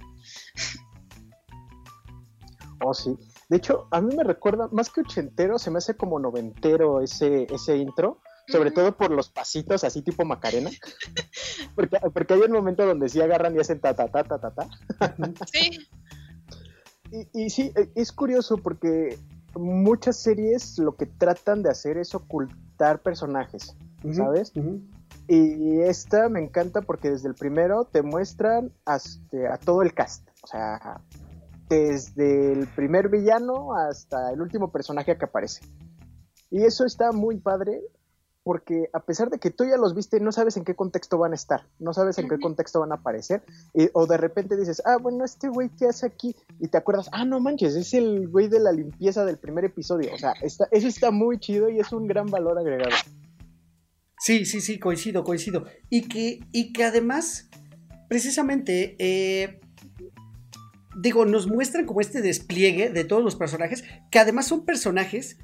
[2.80, 3.10] Oh, sí.
[3.50, 7.46] De hecho, a mí me recuerda, más que ochentero, se me hace como noventero ese,
[7.52, 10.70] ese intro sobre todo por los pasitos así tipo Macarena,
[11.74, 14.50] porque, porque hay un momento donde sí agarran y hacen ta ta ta ta ta
[14.50, 14.68] ta.
[15.50, 15.86] Sí.
[17.10, 19.18] Y, y sí, es curioso porque
[19.56, 23.76] muchas series lo que tratan de hacer es ocultar personajes,
[24.12, 24.52] ¿sabes?
[24.56, 24.82] Uh -huh.
[25.26, 30.28] Y esta me encanta porque desde el primero te muestran hasta, a todo el cast,
[30.42, 31.00] o sea,
[31.68, 35.62] desde el primer villano hasta el último personaje que aparece.
[36.50, 37.80] Y eso está muy padre
[38.44, 41.32] porque a pesar de que tú ya los viste, no sabes en qué contexto van
[41.32, 44.82] a estar, no sabes en qué contexto van a aparecer, y, o de repente dices,
[44.84, 46.36] ah, bueno, este güey, ¿qué hace aquí?
[46.60, 50.14] Y te acuerdas, ah, no manches, es el güey de la limpieza del primer episodio,
[50.14, 52.94] o sea, está, eso está muy chido y es un gran valor agregado.
[54.20, 55.64] Sí, sí, sí, coincido, coincido.
[55.90, 57.48] Y que, y que además,
[58.08, 59.60] precisamente, eh,
[60.96, 65.38] digo, nos muestran como este despliegue de todos los personajes, que además son personajes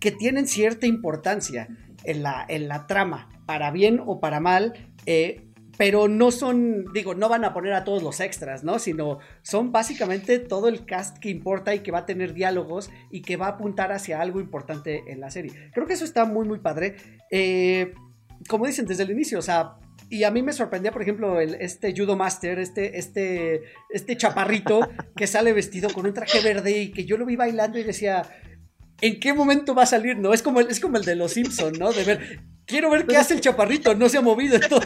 [0.00, 1.68] que tienen cierta importancia
[2.04, 4.74] en la, en la trama, para bien o para mal,
[5.06, 5.46] eh,
[5.80, 8.78] pero no son, digo, no van a poner a todos los extras, ¿no?
[8.78, 13.22] Sino son básicamente todo el cast que importa y que va a tener diálogos y
[13.22, 15.70] que va a apuntar hacia algo importante en la serie.
[15.72, 16.96] Creo que eso está muy, muy padre.
[17.30, 17.94] Eh,
[18.46, 19.76] como dicen desde el inicio, o sea,
[20.10, 24.80] y a mí me sorprendía, por ejemplo, el, este Judo Master, este, este, este chaparrito
[25.16, 28.22] que sale vestido con un traje verde y que yo lo vi bailando y decía,
[29.00, 30.18] ¿en qué momento va a salir?
[30.18, 31.92] No, es como el, es como el de los Simpsons, ¿no?
[31.92, 34.80] De ver, quiero ver qué hace el chaparrito, no se ha movido en todo.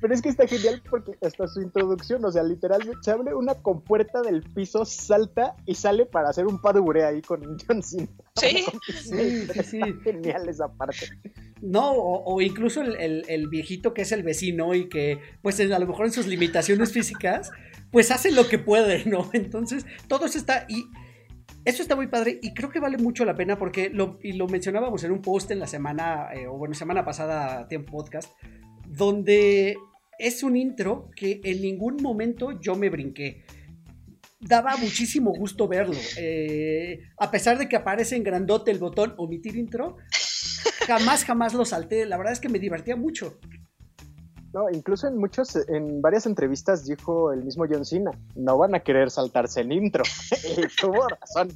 [0.00, 3.54] Pero es que está genial porque hasta su introducción, o sea, literalmente se abre una
[3.54, 8.08] compuerta del piso, salta y sale para hacer un paduré ahí con John Cena.
[8.36, 8.64] Sí,
[9.02, 9.80] sí, sí, sí.
[10.04, 11.08] Genial esa parte.
[11.60, 15.60] No, o, o incluso el, el, el, viejito que es el vecino y que, pues
[15.60, 17.50] a lo mejor en sus limitaciones físicas,
[17.90, 19.28] pues hace lo que puede, ¿no?
[19.32, 20.66] Entonces, todo eso está...
[20.68, 20.86] Y,
[21.64, 24.46] eso está muy padre y creo que vale mucho la pena porque lo, y lo
[24.46, 28.32] mencionábamos en un post en la semana, eh, o bueno, semana pasada, tiempo podcast,
[28.86, 29.76] donde
[30.18, 33.44] es un intro que en ningún momento yo me brinqué.
[34.38, 35.98] Daba muchísimo gusto verlo.
[36.18, 39.98] Eh, a pesar de que aparece en grandote el botón omitir intro,
[40.86, 42.06] jamás, jamás lo salté.
[42.06, 43.38] La verdad es que me divertía mucho.
[44.52, 48.80] No, incluso en muchos, en varias entrevistas dijo el mismo John Cena, no van a
[48.80, 50.02] querer saltarse el intro.
[50.80, 51.52] Tuvo razón.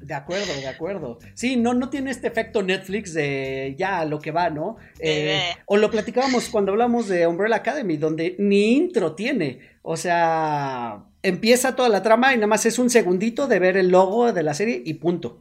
[0.00, 1.18] De acuerdo, de acuerdo.
[1.34, 4.76] Sí, no, no tiene este efecto Netflix de ya lo que va, ¿no?
[5.00, 9.60] Eh, o lo platicábamos cuando hablamos de Umbrella Academy, donde ni intro tiene.
[9.82, 13.88] O sea, empieza toda la trama y nada más es un segundito de ver el
[13.88, 15.40] logo de la serie y punto.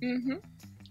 [0.00, 0.40] Uh -huh.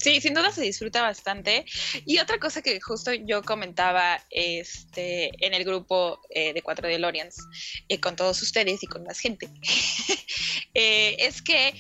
[0.04, 1.64] Sí, sin duda se disfruta bastante.
[2.06, 7.38] Y otra cosa que justo yo comentaba este, en el grupo eh, de 4 DeLoreans
[7.88, 9.50] eh, con todos ustedes y con más gente,
[10.74, 11.74] eh, es que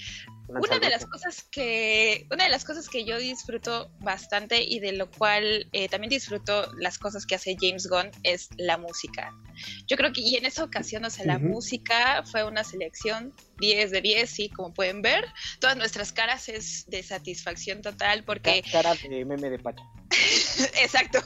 [0.47, 4.93] una de las cosas que una de las cosas que yo disfruto bastante y de
[4.93, 9.33] lo cual eh, también disfruto las cosas que hace James Gunn es la música.
[9.87, 13.91] Yo creo que y en esa ocasión, o sea, la música fue una selección 10
[13.91, 15.25] de 10, sí, como pueden ver.
[15.59, 18.63] Todas nuestras caras es de satisfacción total porque...
[18.71, 19.83] Cara de meme de Pacha.
[20.81, 21.19] Exacto.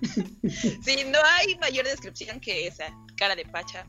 [0.84, 3.86] sí, no hay mayor descripción que esa, cara de Pacha.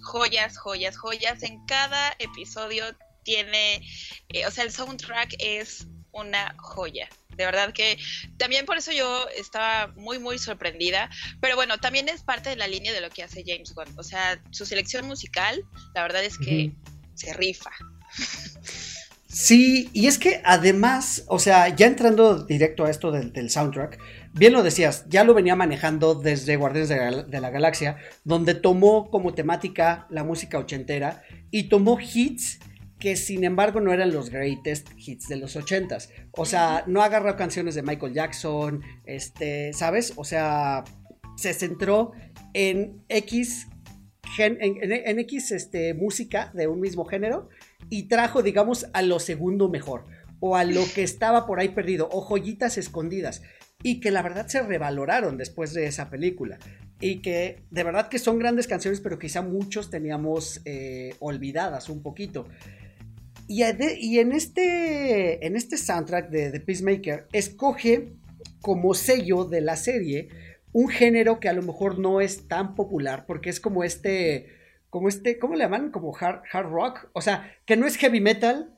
[0.00, 1.42] Joyas, joyas, joyas.
[1.42, 2.84] En cada episodio
[3.26, 3.82] tiene,
[4.28, 7.08] eh, o sea, el soundtrack es una joya.
[7.36, 7.98] De verdad que
[8.38, 11.10] también por eso yo estaba muy, muy sorprendida.
[11.40, 13.92] Pero bueno, también es parte de la línea de lo que hace James Gunn.
[13.98, 15.62] O sea, su selección musical,
[15.94, 16.72] la verdad es que
[17.14, 17.72] se rifa.
[19.28, 23.98] Sí, y es que además, o sea, ya entrando directo a esto del, soundtrack,
[24.32, 26.88] bien lo decías, ya lo venía manejando desde Guardianes
[27.30, 32.60] de la Galaxia, donde tomó como temática la música ochentera y tomó hits
[32.98, 36.10] que sin embargo no eran los greatest hits de los ochentas.
[36.32, 40.14] O sea, no agarró canciones de Michael Jackson, este, ¿sabes?
[40.16, 40.84] O sea,
[41.36, 42.12] se centró
[42.54, 43.68] en X,
[44.38, 47.48] en, X este, música de un mismo género
[47.90, 50.06] y trajo, digamos, a lo segundo mejor
[50.40, 53.42] o a lo que estaba por ahí perdido o joyitas escondidas
[53.82, 56.58] y que la verdad se revaloraron después de esa película
[57.00, 62.02] y que de verdad que son grandes canciones pero quizá muchos teníamos eh, olvidadas un
[62.02, 62.48] poquito.
[63.48, 68.12] Y, en, este, en este soundtrack de, The Peacemaker escoge
[68.60, 70.28] como sello de la serie
[70.72, 74.54] un género que a lo mejor no es tan popular porque es como este,
[74.90, 75.90] como este, ¿cómo le llaman?
[75.90, 78.76] Como hard, hard rock, o sea, que no es heavy metal.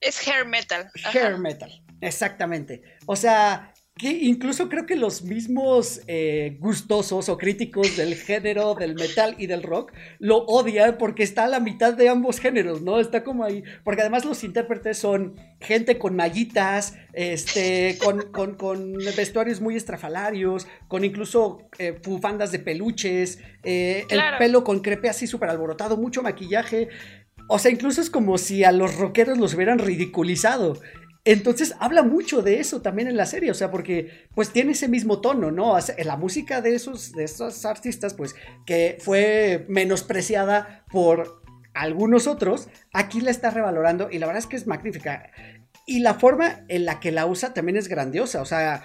[0.00, 0.90] Es hair metal.
[1.12, 2.82] Hair metal, exactamente.
[3.06, 8.94] O sea, que incluso creo que los mismos eh, gustosos o críticos del género del
[8.94, 13.00] metal y del rock lo odian porque está a la mitad de ambos géneros, ¿no?
[13.00, 19.76] Está como ahí, porque además los intérpretes son gente con mallitas, este, con, vestuarios muy
[19.76, 25.96] estrafalarios, con incluso eh, bufandas de peluches, eh, el pelo con crepe así súper alborotado,
[25.96, 26.88] mucho maquillaje.
[27.48, 30.78] O sea, incluso es como si a los rockeros los hubieran ridiculizado.
[31.24, 34.88] Entonces habla mucho de eso también en la serie, o sea, porque pues tiene ese
[34.88, 35.76] mismo tono, ¿no?
[36.04, 37.28] La música de esos, de
[37.64, 41.42] artistas, pues que fue menospreciada por
[41.74, 45.30] algunos otros, aquí la está revalorando y la verdad es que es magnífica.
[45.86, 48.82] Y la forma en la que la usa también es grandiosa, o sea,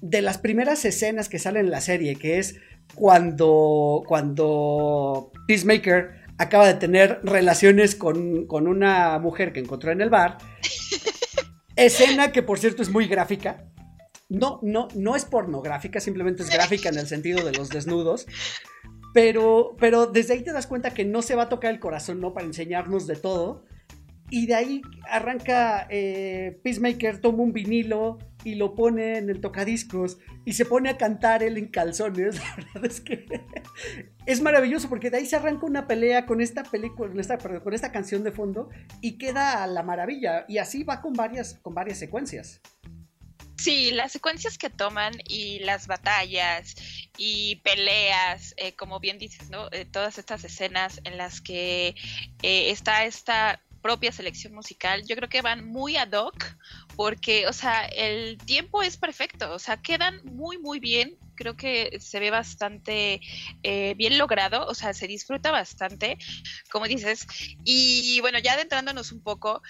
[0.00, 2.56] de las primeras escenas que salen en la serie, que es
[2.94, 10.10] cuando, cuando Peacemaker acaba de tener relaciones con, con una mujer que encontró en el
[10.10, 10.38] bar.
[11.78, 13.64] Escena que por cierto es muy gráfica.
[14.28, 18.26] No, no, no es pornográfica, simplemente es gráfica en el sentido de los desnudos.
[19.14, 22.20] Pero, pero desde ahí te das cuenta que no se va a tocar el corazón,
[22.20, 22.34] ¿no?
[22.34, 23.64] Para enseñarnos de todo.
[24.30, 30.18] Y de ahí arranca eh, Peacemaker, toma un vinilo y lo pone en el tocadiscos
[30.44, 32.36] y se pone a cantar él en calzones.
[32.56, 33.26] La verdad es que
[34.26, 37.72] es maravilloso porque de ahí se arranca una pelea con esta película, con esta, con
[37.72, 38.68] esta canción de fondo
[39.00, 40.44] y queda a la maravilla.
[40.48, 42.60] Y así va con varias, con varias secuencias.
[43.56, 46.76] Sí, las secuencias que toman y las batallas
[47.16, 49.68] y peleas, eh, como bien dices, ¿no?
[49.72, 51.96] Eh, todas estas escenas en las que
[52.42, 56.56] está esta propia selección musical, yo creo que van muy ad hoc
[56.96, 61.16] porque, o sea, el tiempo es perfecto, o sea, quedan muy, muy bien.
[61.36, 63.20] Creo que se ve bastante
[63.62, 66.18] eh, bien logrado, o sea, se disfruta bastante,
[66.70, 67.26] como dices.
[67.64, 69.62] Y bueno, ya adentrándonos un poco,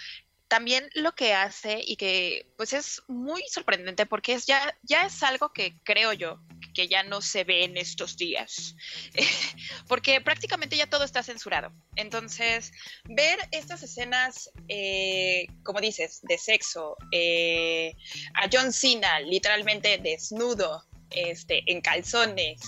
[0.49, 5.23] también lo que hace y que pues es muy sorprendente porque es ya, ya es
[5.23, 6.41] algo que creo yo
[6.79, 8.77] que ya no se ve en estos días,
[9.89, 11.73] porque prácticamente ya todo está censurado.
[11.97, 12.71] Entonces,
[13.03, 17.95] ver estas escenas, eh, como dices, de sexo, eh,
[18.35, 22.61] a John Cena literalmente desnudo, este, en calzones,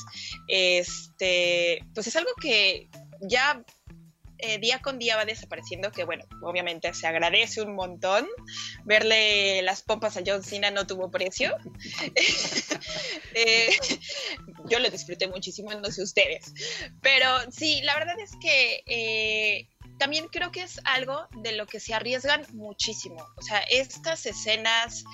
[0.48, 2.88] este, pues es algo que
[3.20, 3.62] ya
[4.42, 8.26] eh, día con día va desapareciendo, que bueno, obviamente se agradece un montón.
[8.84, 11.56] Verle las pompas a John Cena no tuvo precio.
[13.32, 13.70] Eh,
[14.68, 16.52] yo lo disfruté muchísimo, no sé ustedes.
[17.00, 19.68] Pero sí, la verdad es que eh,
[20.00, 23.22] también creo que es algo de lo que se arriesgan muchísimo.
[23.36, 25.04] O sea, estas escenas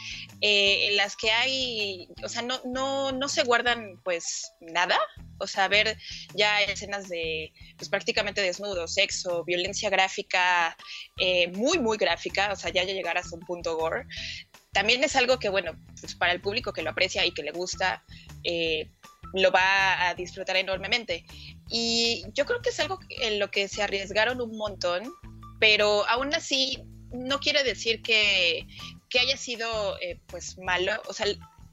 [0.40, 4.96] eh, en las que hay, o sea, no, no, no se guardan pues nada.
[5.38, 5.98] O sea, ver
[6.34, 10.76] ya escenas de pues prácticamente desnudo, sexo, violencia gráfica,
[11.18, 14.06] eh, muy, muy gráfica, o sea, ya, llegar hasta un punto gore.
[14.72, 17.50] También es algo que, bueno, pues para el público que lo aprecia y que le
[17.50, 18.04] gusta,
[18.44, 18.88] eh,
[19.34, 21.24] lo va a disfrutar enormemente.
[21.68, 25.12] Y yo creo que es algo en lo que se arriesgaron un montón
[25.58, 28.66] pero aún así no quiere decir que,
[29.08, 31.26] que haya sido eh, pues malo, o sea,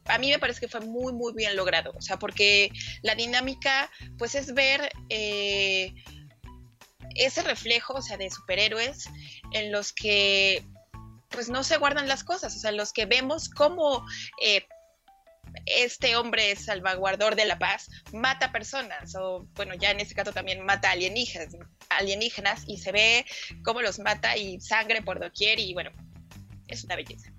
[0.06, 3.90] a mí me parece que fue muy, muy bien logrado, o sea, porque la dinámica
[4.18, 5.94] pues es ver eh,
[7.16, 9.10] ese reflejo, o sea, de superhéroes
[9.52, 10.64] en los que
[11.30, 14.06] pues no se guardan las cosas, o sea, los que vemos cómo
[14.42, 14.66] eh,
[15.66, 20.66] este hombre salvaguardor de la paz mata personas, o bueno, ya en este caso también
[20.66, 21.56] mata alienígenas,
[21.90, 23.26] alienígenas y se ve
[23.64, 25.92] cómo los mata y sangre por doquier y bueno,
[26.68, 27.32] es una belleza.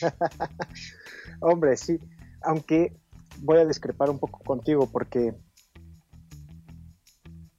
[1.40, 1.98] Hombre, sí,
[2.42, 2.92] aunque
[3.38, 5.34] voy a discrepar un poco contigo porque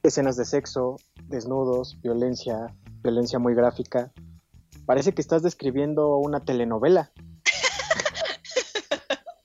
[0.04, 0.98] escenas de sexo,
[1.28, 4.12] desnudos, violencia, violencia muy gráfica,
[4.86, 7.12] parece que estás describiendo una telenovela.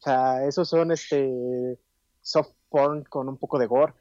[0.04, 1.80] O sea, esos son este
[2.20, 3.94] soft porn con un poco de gore.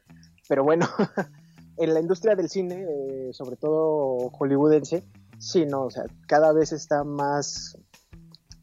[0.46, 0.86] Pero bueno,
[1.78, 5.02] en la industria del cine, eh, sobre todo hollywoodense,
[5.38, 7.78] sí, no, o sea, cada vez está más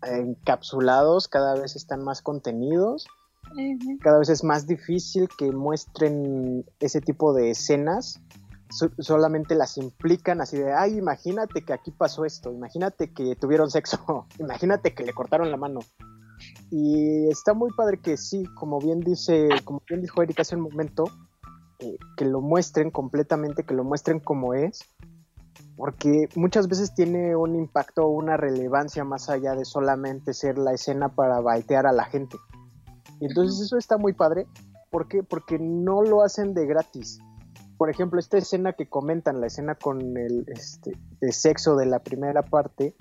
[0.03, 3.07] encapsulados, cada vez están más contenidos,
[4.01, 8.21] cada vez es más difícil que muestren ese tipo de escenas,
[8.99, 14.27] solamente las implican así de, ay, imagínate que aquí pasó esto, imagínate que tuvieron sexo,
[14.39, 15.79] imagínate que le cortaron la mano.
[16.69, 20.63] Y está muy padre que sí, como bien dice, como bien dijo Erika hace un
[20.63, 21.05] momento,
[21.79, 24.85] eh, que lo muestren completamente, que lo muestren como es,
[25.75, 30.73] porque muchas veces tiene un impacto o una relevancia más allá de solamente ser la
[30.73, 32.37] escena para baitear a la gente.
[33.19, 34.47] Y entonces eso está muy padre.
[34.89, 35.23] ¿Por qué?
[35.23, 37.19] Porque no lo hacen de gratis.
[37.77, 41.99] Por ejemplo, esta escena que comentan, la escena con el este, de sexo de la
[41.99, 42.95] primera parte,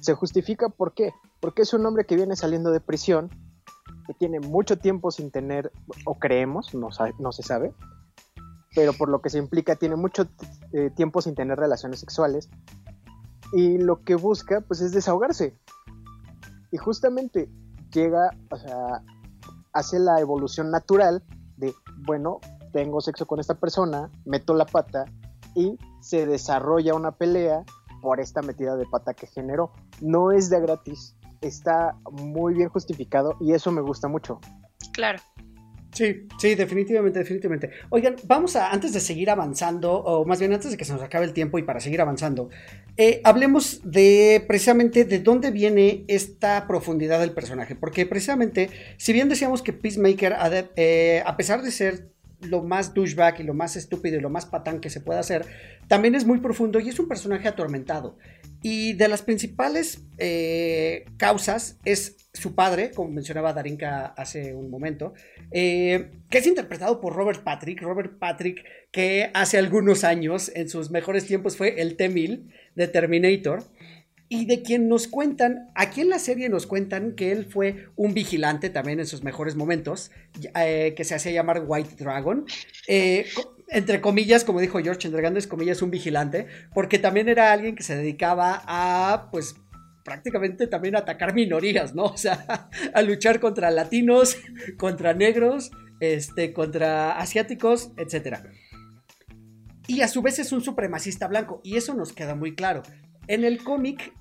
[0.00, 1.12] se justifica ¿por qué?
[1.40, 3.30] Porque es un hombre que viene saliendo de prisión,
[4.06, 5.72] que tiene mucho tiempo sin tener,
[6.04, 6.90] o creemos, no,
[7.32, 7.74] se sabe,
[8.74, 10.26] pero por lo que se implica tiene mucho
[10.72, 12.48] eh, tiempo sin tener relaciones sexuales
[13.52, 15.54] y lo que busca pues es desahogarse.
[16.70, 17.50] Y justamente
[17.92, 19.02] llega, o sea,
[19.72, 21.22] hace la evolución natural
[21.56, 21.74] de,
[22.06, 22.40] bueno,
[22.72, 25.06] tengo sexo con esta persona, meto la pata
[25.54, 27.64] y se desarrolla una pelea
[28.00, 29.72] por esta metida de pata que generó.
[30.00, 34.40] No es de gratis, está muy bien justificado y eso me gusta mucho.
[34.92, 35.18] Claro.
[35.92, 37.70] Sí, sí, definitivamente, definitivamente.
[37.88, 41.02] Oigan, vamos a, antes de seguir avanzando, o más bien antes de que se nos
[41.02, 42.50] acabe el tiempo y para seguir avanzando,
[42.96, 49.28] eh, hablemos de precisamente de dónde viene esta profundidad del personaje, porque precisamente, si bien
[49.28, 50.36] decíamos que Peacemaker,
[50.76, 54.46] eh, a pesar de ser lo más douchebag y lo más estúpido y lo más
[54.46, 55.44] patán que se pueda hacer,
[55.88, 58.16] también es muy profundo y es un personaje atormentado.
[58.62, 65.14] Y de las principales eh, causas es su padre, como mencionaba Darinka hace un momento,
[65.50, 67.80] eh, que es interpretado por Robert Patrick.
[67.80, 73.64] Robert Patrick, que hace algunos años, en sus mejores tiempos, fue el T-1000 de Terminator
[74.28, 78.12] y de quien nos cuentan, aquí en la serie nos cuentan que él fue un
[78.12, 80.10] vigilante también en sus mejores momentos,
[80.54, 82.44] eh, que se hacía llamar White Dragon,
[82.86, 83.26] eh,
[83.68, 87.82] entre comillas, como dijo George, entre grandes comillas, un vigilante, porque también era alguien que
[87.82, 89.56] se dedicaba a, pues,
[90.04, 92.04] prácticamente también atacar minorías, ¿no?
[92.14, 94.36] O sea, a luchar contra latinos,
[94.76, 95.70] contra negros,
[96.00, 98.40] este, contra asiáticos, etc.
[99.86, 102.82] Y a su vez es un supremacista blanco, y eso nos queda muy claro.
[103.28, 104.12] En el cómic,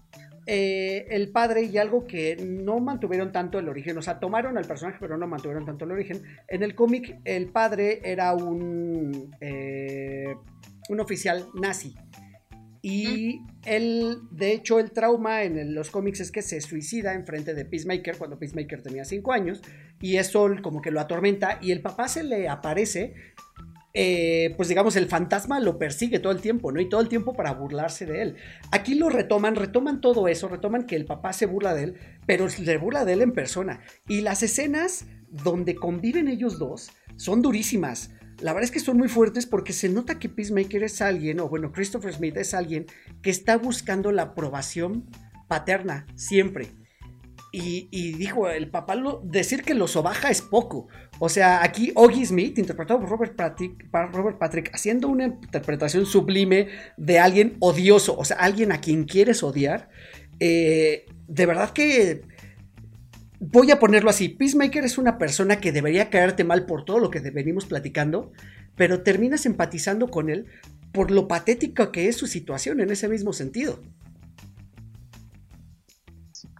[0.45, 4.65] eh, el padre y algo que no mantuvieron tanto el origen, o sea, tomaron al
[4.65, 6.21] personaje pero no mantuvieron tanto el origen.
[6.47, 10.35] En el cómic, el padre era un, eh,
[10.89, 11.95] un oficial nazi.
[12.81, 17.53] Y él, de hecho, el trauma en los cómics es que se suicida en frente
[17.53, 19.61] de Peacemaker cuando Peacemaker tenía 5 años.
[19.99, 21.59] Y eso como que lo atormenta.
[21.61, 23.13] Y el papá se le aparece
[23.99, 26.79] eh, pues digamos, el fantasma lo persigue todo el tiempo, ¿no?
[26.79, 28.35] Y todo el tiempo para burlarse de él.
[28.71, 31.95] Aquí lo retoman, retoman todo eso, retoman que el papá se burla de él,
[32.27, 33.79] pero se burla de él en persona.
[34.07, 38.11] Y las escenas donde conviven ellos dos son durísimas.
[38.39, 41.49] La verdad es que son muy fuertes porque se nota que Peacemaker es alguien, o
[41.49, 42.85] bueno, Christopher Smith es alguien
[43.23, 45.09] que está buscando la aprobación
[45.47, 46.67] paterna siempre.
[47.51, 50.89] Y, dijo el papá, decir que lo sobaja es poco.
[51.19, 56.67] O sea, aquí Oggy Smith, interpretado por Robert Patrick, Robert Patrick, haciendo una interpretación sublime
[56.95, 59.89] de alguien odioso, o sea, alguien a quien quieres odiar.
[60.39, 62.21] Eh, de verdad que
[63.39, 64.29] voy a ponerlo así.
[64.29, 68.31] Peacemaker es una persona que debería caerte mal por todo lo que venimos platicando,
[68.75, 70.45] pero terminas empatizando con él
[70.91, 73.81] por lo patética que es su situación en ese mismo sentido.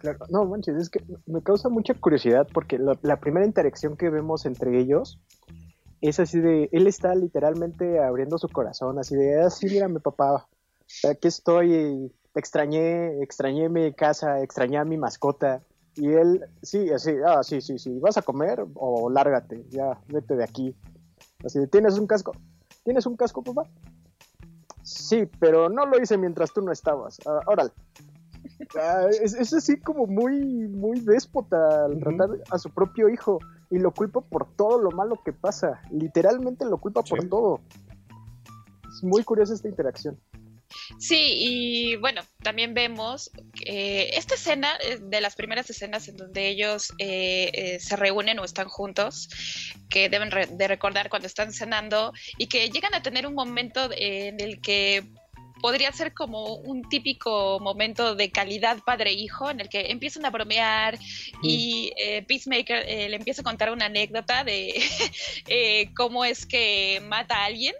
[0.00, 4.46] Claro, no manches, es que me causa mucha curiosidad porque la, primera interacción que vemos
[4.46, 5.18] entre ellos
[6.00, 10.48] es así de, él está literalmente abriendo su corazón, así de, así, ah, mírame papá,
[11.08, 15.62] aquí estoy, extrañé, extrañé mi casa, extrañé a mi mascota.
[15.96, 19.64] Y él, sí, así, ah, sí, sí, sí, ¿vas a comer o lárgate?
[19.70, 20.76] Ya, vete de aquí.
[21.44, 22.32] Así, ¿tienes un casco?
[22.84, 23.68] ¿Tienes un casco, papá?
[24.82, 27.18] Sí, pero no lo hice mientras tú no estabas.
[27.26, 27.72] Ah, órale.
[28.78, 30.32] Ah, es, es así como muy,
[30.68, 33.38] muy déspota al tratar a su propio hijo
[33.70, 35.80] y lo culpa por todo lo malo que pasa.
[35.90, 37.60] Literalmente lo culpa por todo.
[38.88, 40.18] Es muy curiosa esta interacción.
[40.98, 46.48] Sí, y bueno, también vemos que esta escena es de las primeras escenas en donde
[46.48, 49.30] ellos eh, eh, se reúnen o están juntos,
[49.88, 53.88] que deben re- de recordar cuando están cenando y que llegan a tener un momento
[53.96, 55.10] en el que
[55.60, 60.98] podría ser como un típico momento de calidad padre-hijo en el que empiezan a bromear
[61.42, 64.80] y eh, Peacemaker eh, le empieza a contar una anécdota de
[65.48, 67.74] eh, cómo es que mata a alguien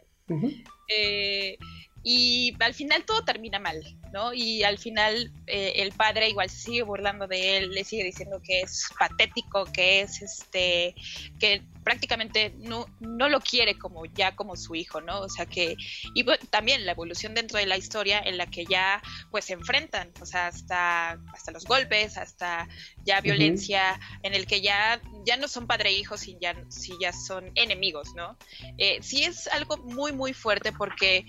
[2.11, 3.85] y al final todo termina mal,
[4.15, 4.33] ¿no?
[4.33, 8.41] Y al final eh, el padre igual se sigue burlando de él, le sigue diciendo
[8.43, 10.95] que es patético, que es este,
[11.39, 15.21] que prácticamente no, no lo quiere como ya como su hijo, ¿no?
[15.21, 15.77] O sea que,
[16.15, 19.53] y bueno, también la evolución dentro de la historia en la que ya pues se
[19.53, 22.67] enfrentan, o sea, hasta, hasta los golpes, hasta
[23.05, 26.95] ya violencia, en el que ya, ya no son padre e hijo, si ya, si
[26.99, 28.39] ya son enemigos, ¿no?
[28.79, 31.27] Eh, sí es algo muy, muy fuerte porque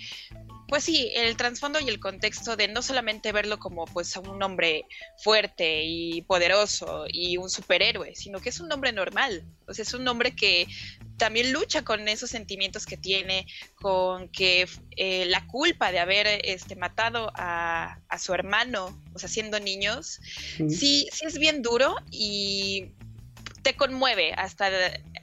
[0.69, 4.41] pues sí, el trasfondo y el contexto de no solamente verlo como pues a un
[4.43, 4.85] hombre
[5.17, 9.93] fuerte y poderoso y un superhéroe, sino que es un hombre normal, o sea, es
[9.93, 10.67] un hombre que
[11.17, 13.45] también lucha con esos sentimientos que tiene,
[13.75, 19.27] con que eh, la culpa de haber este, matado a, a, su hermano, o sea,
[19.27, 20.19] siendo niños,
[20.59, 20.69] Ujú.
[20.69, 22.93] sí, sí es bien duro y
[23.63, 24.69] te conmueve hasta,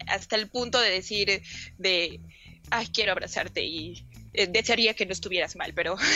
[0.09, 1.43] hasta el punto de decir
[1.79, 2.21] de,
[2.71, 4.06] ay, quiero abrazarte y
[4.37, 5.97] eh, desearía que no estuvieras mal, pero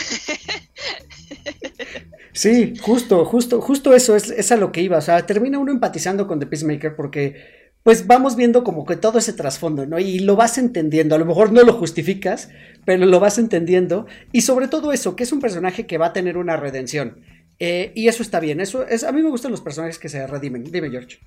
[2.33, 4.97] Sí, justo, justo, justo eso es, es a lo que iba.
[4.97, 7.35] O sea, termina uno empatizando con The Peacemaker porque,
[7.83, 9.99] pues vamos viendo como que todo ese trasfondo, ¿no?
[9.99, 11.15] Y lo vas entendiendo.
[11.15, 12.49] A lo mejor no lo justificas,
[12.85, 14.05] pero lo vas entendiendo.
[14.31, 17.21] Y sobre todo eso, que es un personaje que va a tener una redención.
[17.59, 18.61] Eh, y eso está bien.
[18.61, 20.63] Eso es, a mí me gustan los personajes que se redimen.
[20.63, 21.19] Dime, George.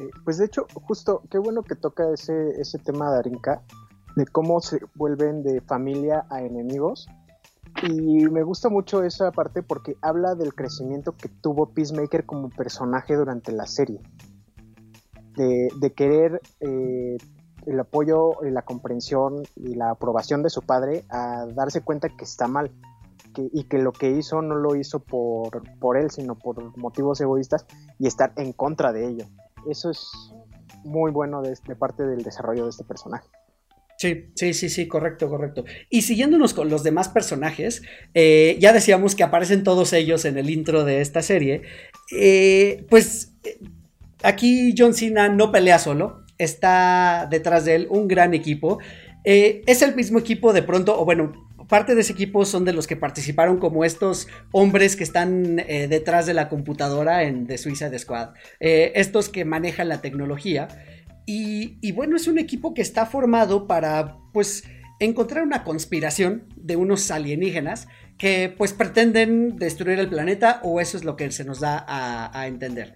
[0.00, 3.62] Eh, pues de hecho, justo, qué bueno que toca ese, ese tema de Arinka,
[4.16, 7.08] de cómo se vuelven de familia a enemigos.
[7.82, 13.14] Y me gusta mucho esa parte porque habla del crecimiento que tuvo Peacemaker como personaje
[13.14, 14.00] durante la serie.
[15.36, 17.16] De, de querer eh,
[17.66, 22.24] el apoyo, y la comprensión y la aprobación de su padre a darse cuenta que
[22.24, 22.70] está mal.
[23.32, 27.20] Que, y que lo que hizo no lo hizo por, por él, sino por motivos
[27.20, 27.64] egoístas
[28.00, 29.24] y estar en contra de ello.
[29.68, 30.10] Eso es
[30.84, 33.28] muy bueno de, de parte del desarrollo de este personaje.
[34.00, 35.66] Sí, sí, sí, sí, correcto, correcto.
[35.90, 37.82] Y siguiéndonos con los demás personajes,
[38.14, 41.60] eh, ya decíamos que aparecen todos ellos en el intro de esta serie.
[42.10, 43.58] Eh, pues eh,
[44.22, 48.78] aquí John Cena no pelea solo, está detrás de él un gran equipo.
[49.22, 51.34] Es el mismo equipo de pronto, o bueno,
[51.68, 56.24] parte de ese equipo son de los que participaron como estos hombres que están detrás
[56.24, 58.30] de la computadora en The Suicide Squad.
[58.60, 60.68] Estos que manejan la tecnología.
[61.26, 64.64] Y, bueno, es un equipo que está formado para, pues,
[64.98, 71.04] encontrar una conspiración de unos alienígenas que, pues, pretenden destruir el planeta o eso es
[71.04, 72.94] lo que se nos da a, a entender.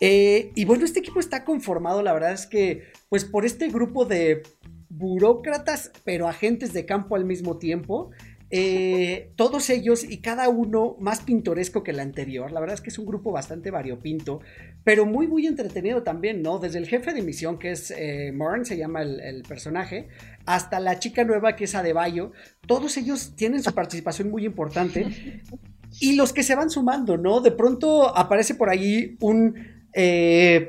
[0.00, 4.04] Eh, y bueno, este equipo está conformado, la verdad es que, pues, por este grupo
[4.04, 4.42] de
[4.90, 8.10] burócratas, pero agentes de campo al mismo tiempo.
[8.52, 12.50] Eh, todos ellos y cada uno más pintoresco que el anterior.
[12.50, 14.40] La verdad es que es un grupo bastante variopinto,
[14.82, 16.58] pero muy, muy entretenido también, ¿no?
[16.58, 20.08] Desde el jefe de misión, que es eh, Morn, se llama el, el, personaje,
[20.46, 22.32] hasta la chica nueva, que es Adebayo.
[22.66, 25.06] Todos ellos tienen su participación muy importante.
[25.98, 27.40] Y los que se van sumando, ¿no?
[27.40, 29.56] De pronto aparece por ahí un.
[29.92, 30.68] Eh,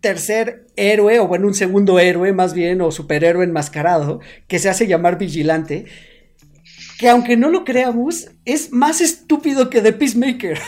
[0.00, 4.86] tercer héroe, o bueno, un segundo héroe más bien, o superhéroe enmascarado, que se hace
[4.86, 5.86] llamar Vigilante,
[6.98, 10.58] que aunque no lo creamos, es más estúpido que The Peacemaker.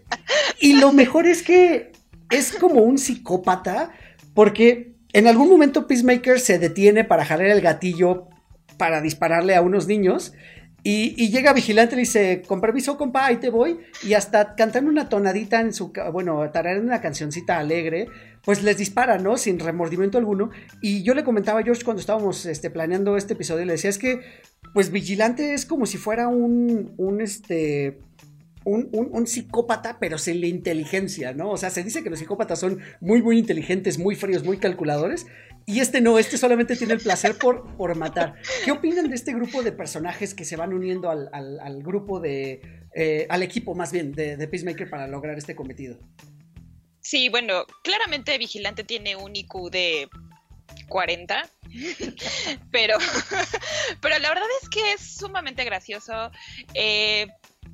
[0.60, 1.92] y lo mejor es que
[2.30, 3.92] es como un psicópata,
[4.34, 8.28] porque en algún momento Peacemaker se detiene para jalar el gatillo
[8.76, 10.32] para dispararle a unos niños.
[10.84, 13.78] Y, y, llega Vigilante y le dice, con permiso, compa, ahí te voy.
[14.04, 18.06] Y hasta cantando una tonadita en su, bueno, tarareando una cancioncita alegre,
[18.42, 19.36] pues les dispara, ¿no?
[19.36, 20.50] Sin remordimiento alguno.
[20.80, 23.98] Y yo le comentaba a George cuando estábamos este, planeando este episodio, le decía, es
[23.98, 24.20] que,
[24.74, 27.98] pues Vigilante es como si fuera un, un este...
[28.64, 31.48] Un, un, psicópata, pero sin la inteligencia, ¿no?
[31.48, 35.26] O sea, se dice que los psicópatas son muy, muy inteligentes, muy fríos, muy calculadores.
[35.64, 38.34] Y este no, este solamente tiene el placer por, por matar.
[38.66, 42.60] ¿Qué opinan de este grupo de personajes que se van uniendo al, al, grupo de.
[42.94, 45.98] Eh, al equipo más bien de, de Peacemaker para lograr este cometido?
[47.00, 50.10] Sí, bueno, claramente Vigilante tiene un IQ de
[50.88, 51.48] 40,
[52.70, 52.98] pero,
[54.00, 56.30] pero la verdad es que es sumamente gracioso.
[56.74, 57.26] Eh,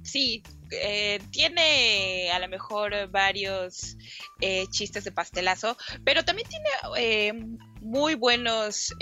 [0.03, 3.97] sí, eh, tiene a lo mejor varios
[4.41, 6.69] eh, chistes de pastelazo, pero también tiene
[6.99, 7.33] eh,
[7.81, 8.93] muy buenos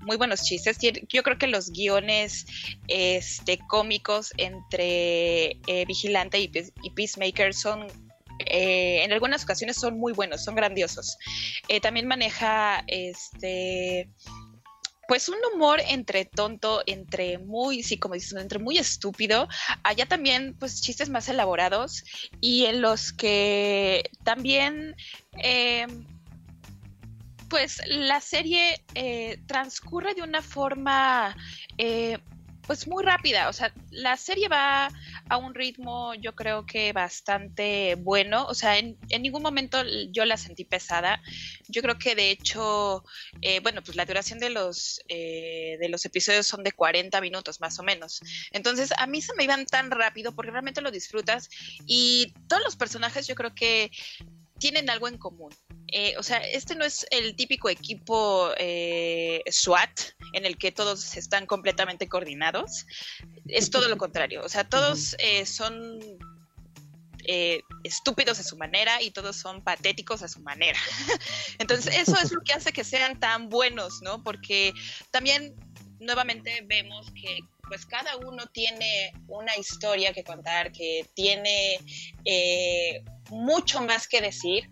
[0.00, 0.78] muy buenos chistes.
[1.08, 2.46] Yo creo que los guiones
[2.86, 6.50] este, cómicos entre Vigilante y,
[6.82, 7.88] y, Peacemaker son,
[8.50, 11.16] en algunas ocasiones son muy buenos, son grandiosos.
[11.82, 14.08] también maneja este
[15.08, 19.48] pues un humor entre tonto, entre muy, sí, como dices, entre muy estúpido.
[19.82, 22.04] Allá también, pues chistes más elaborados
[22.42, 24.94] y en los que también,
[25.42, 25.86] eh,
[27.48, 31.34] pues la serie eh, transcurre de una forma
[31.78, 32.18] eh,
[32.68, 34.90] pues muy rápida, o sea, la serie va
[35.30, 40.36] a un ritmo yo creo que bastante bueno, o sea, en, ningún momento yo la
[40.36, 41.20] sentí pesada,
[41.66, 43.02] yo creo que de hecho,
[43.40, 47.58] eh, bueno, pues la duración de los, eh, de los episodios son de 40 minutos
[47.58, 48.20] más o menos,
[48.52, 51.48] entonces a mí se me iban tan rápido porque realmente lo disfrutas.
[51.86, 53.90] Y todos los personajes yo creo que
[54.58, 55.54] tienen algo en común.
[55.88, 60.00] Eh, o sea, este no es el típico equipo eh, SWAT
[60.34, 62.86] en el que todos están completamente coordinados.
[63.46, 64.42] Es todo lo contrario.
[64.44, 66.00] O sea, todos eh, son
[67.84, 70.78] estúpidos a su manera y todos son patéticos a su manera.
[71.58, 74.22] Entonces, eso es lo que hace que sean tan buenos, ¿no?
[74.22, 74.72] Porque
[75.10, 75.54] también
[76.00, 81.78] nuevamente vemos que pues cada uno tiene una historia que contar, que tiene
[83.30, 84.70] mucho más que decir.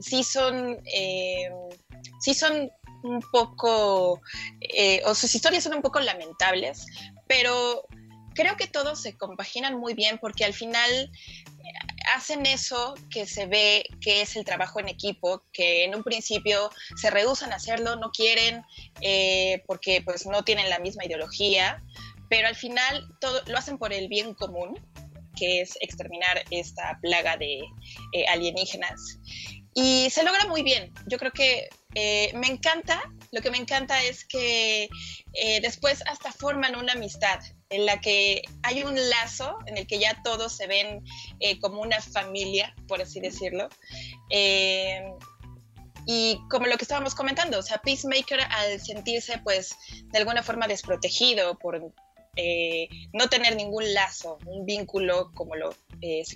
[0.00, 1.50] Sí son, eh,
[2.20, 2.70] sí son
[3.02, 4.20] un poco,
[4.60, 6.86] eh, o sus historias son un poco lamentables,
[7.26, 7.84] pero
[8.34, 11.10] creo que todos se compaginan muy bien porque al final eh,
[12.14, 16.70] hacen eso que se ve que es el trabajo en equipo, que en un principio
[16.96, 18.62] se rehusan a hacerlo, no quieren
[19.66, 21.82] porque pues no tienen la misma ideología,
[22.28, 24.78] pero al final todo lo hacen por el bien común,
[25.38, 27.62] que es exterminar esta plaga de
[28.28, 29.18] alienígenas.
[29.74, 30.92] Y se logra muy bien.
[31.06, 34.88] Yo creo que eh, me encanta, lo que me encanta es que
[35.34, 37.38] eh, después hasta forman una amistad
[37.70, 41.04] en la que hay un lazo en el que ya todos se ven
[41.40, 43.68] eh, como una familia, por así decirlo.
[46.10, 50.66] y como lo que estábamos comentando, o sea, Peacemaker al sentirse pues de alguna forma
[50.66, 51.92] desprotegido por
[53.12, 55.74] no tener ningún lazo, un vínculo como lo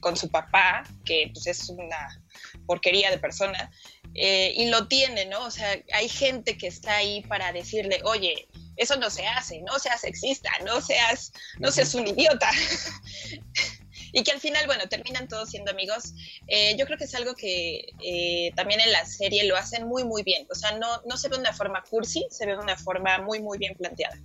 [0.01, 2.21] con su papá, que pues es una
[2.67, 3.71] porquería de persona,
[4.15, 5.45] eh, y lo tiene, ¿no?
[5.47, 9.79] O sea, hay gente que está ahí para decirle, oye, eso no se hace, no
[9.79, 12.51] seas sexista, no seas, no seas un idiota.
[14.13, 16.13] y que al final, bueno, terminan todos siendo amigos.
[16.47, 20.05] Eh, yo creo que es algo que eh, también en la serie lo hacen muy,
[20.05, 20.47] muy bien.
[20.51, 23.19] O sea, no, no se ve de una forma cursi, se ve de una forma
[23.19, 24.19] muy, muy bien planteada.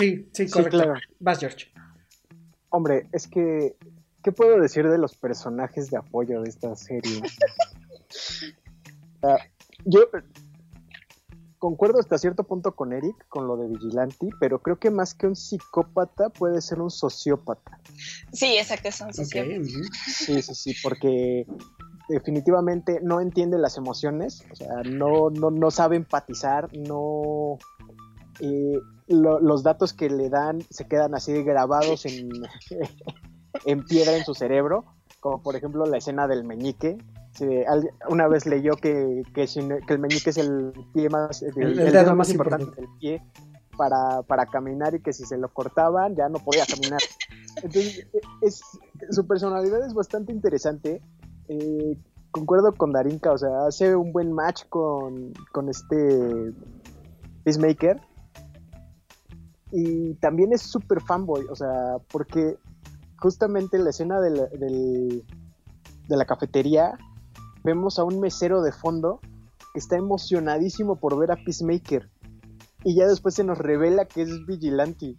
[0.00, 0.78] Sí, sí, correcto.
[0.78, 0.94] claro.
[1.20, 1.66] Vas, George.
[2.70, 3.76] Hombre, es que
[4.22, 7.22] ¿Qué puedo decir de los personajes de apoyo de esta serie?
[9.86, 10.10] Yo
[11.58, 15.26] concuerdo hasta cierto punto con Eric, con lo de Vigilante, pero creo que más que
[15.26, 17.80] un psicópata puede ser un sociópata.
[18.32, 19.64] Sí, exacto, es un sociópata.
[20.06, 21.46] Sí, sí, sí, porque
[22.08, 27.58] definitivamente no entiende las emociones, o sea, no, no, no sabe empatizar, no...
[28.40, 32.30] Eh, los datos que le dan se quedan así grabados en,
[33.64, 34.84] en piedra en su cerebro,
[35.20, 36.98] como por ejemplo la escena del meñique.
[38.08, 39.48] una vez leyó que, que,
[39.88, 43.22] el meñique es el pie más, el, dedo más importante del pie
[43.76, 47.00] para, para, caminar y que si se lo cortaban ya no podía caminar.
[47.56, 48.06] Entonces,
[48.42, 48.62] es,
[49.10, 51.02] su personalidad es bastante interesante.
[51.48, 51.96] Eh,
[52.30, 56.52] concuerdo con Darinka, o sea, hace un buen match con, con este
[57.44, 58.00] Peacemaker.
[59.72, 62.56] Y también es súper fanboy, o sea, porque
[63.16, 65.22] justamente en la escena de
[66.08, 66.92] la, cafetería
[67.62, 69.20] vemos a un mesero de fondo
[69.72, 72.08] que está emocionadísimo por ver a Peacemaker.
[72.82, 75.16] Y ya después se nos revela que es vigilante.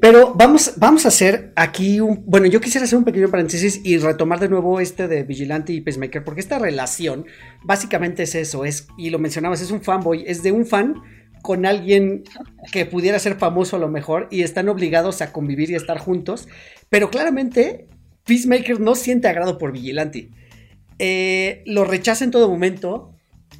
[0.00, 2.22] Pero vamos, vamos a hacer aquí un.
[2.26, 5.80] Bueno, yo quisiera hacer un pequeño paréntesis y retomar de nuevo este de Vigilante y
[5.80, 7.26] Peacemaker, porque esta relación
[7.62, 11.02] básicamente es eso, es, y lo mencionabas, es un fanboy, es de un fan
[11.46, 12.24] con alguien
[12.72, 16.48] que pudiera ser famoso a lo mejor y están obligados a convivir y estar juntos.
[16.88, 17.86] Pero claramente,
[18.24, 20.28] Peacemaker no siente agrado por Vigilante.
[20.98, 23.14] eh, lo rechaza en todo momento,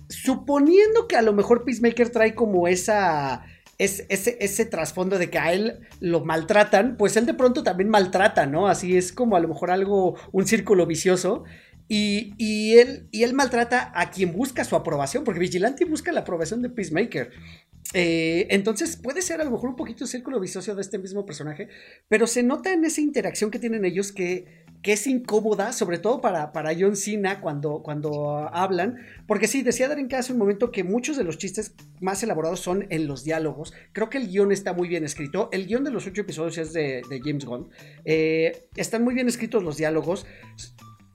[0.09, 3.45] suponiendo que a lo mejor Peacemaker trae como esa...
[3.79, 8.67] ese, trasfondo de que a él lo maltratan, pues él de pronto también maltrata, ¿no?
[8.67, 11.45] Así es como a lo mejor algo, un círculo vicioso.
[11.89, 17.31] Y él maltrata a quien busca su aprobación, porque Vigilante busca la aprobación de Peacemaker.
[17.95, 21.25] Eh, entonces puede ser a lo mejor un poquito el círculo vicioso de este mismo
[21.25, 21.69] personaje,
[22.09, 26.21] pero se nota en esa interacción que tienen ellos que, que es incómoda, sobre todo
[26.21, 30.85] para, para John Cena cuando, cuando hablan, porque sí, decía Darren hace un momento que
[30.85, 34.73] muchos de los chistes más elaborados son en los diálogos, creo que el guion está
[34.73, 37.71] muy bien escrito, el guion de los ocho episodios es de, James Gunn,
[38.05, 40.27] eh, están muy bien escritos los diálogos,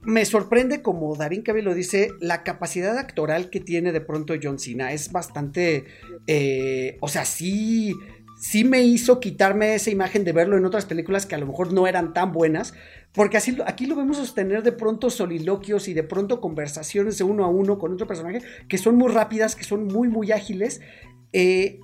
[0.04, 4.58] me sorprende, como Darín Cabe lo dice, la capacidad actoral que tiene de pronto John
[4.58, 4.92] Cena.
[4.92, 5.84] Es bastante.
[6.26, 7.94] Eh, o sea, sí.
[8.40, 11.72] Sí me hizo quitarme esa imagen de verlo en otras películas que a lo mejor
[11.72, 12.74] no eran tan buenas.
[13.12, 17.44] Porque así aquí lo vemos sostener de pronto soliloquios y de pronto conversaciones de uno
[17.44, 20.80] a uno con otro personaje que son muy rápidas, que son muy, muy ágiles.
[21.32, 21.78] Eh,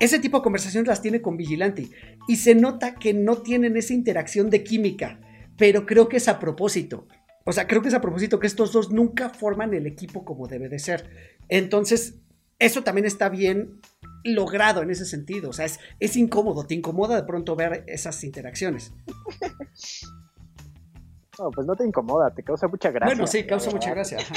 [0.00, 1.88] ese tipo de conversaciones las tiene con Vigilante.
[2.26, 5.20] Y se nota que no tienen esa interacción de química.
[5.56, 7.06] Pero creo que es a propósito.
[7.46, 10.48] O sea, creo que es a propósito que estos dos nunca forman el equipo como
[10.48, 11.08] debe de ser.
[11.48, 12.16] Entonces,
[12.58, 13.80] eso también está bien
[14.24, 15.50] logrado en ese sentido.
[15.50, 18.92] O sea, es, es incómodo, te incomoda de pronto ver esas interacciones.
[21.38, 23.14] No, pues no te incomoda, te causa mucha gracia.
[23.14, 24.18] Bueno, sí, causa mucha gracia.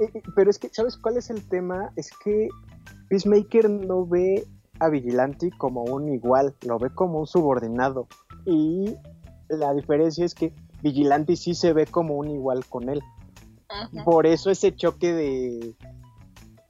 [0.00, 1.92] Eh, eh, pero es que, ¿sabes cuál es el tema?
[1.94, 2.48] Es que
[3.08, 4.44] Peacemaker no ve
[4.80, 8.08] a Vigilante como un igual, lo ve como un subordinado.
[8.44, 8.96] Y
[9.48, 10.52] la diferencia es que
[10.84, 13.02] Vigilante sí se ve como un igual con él.
[14.04, 15.74] Por eso ese choque de,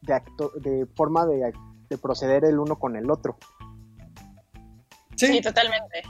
[0.02, 0.22] de,
[0.60, 1.52] de forma de,
[2.00, 3.36] proceder el uno con el otro.
[5.16, 6.02] Sí, totalmente.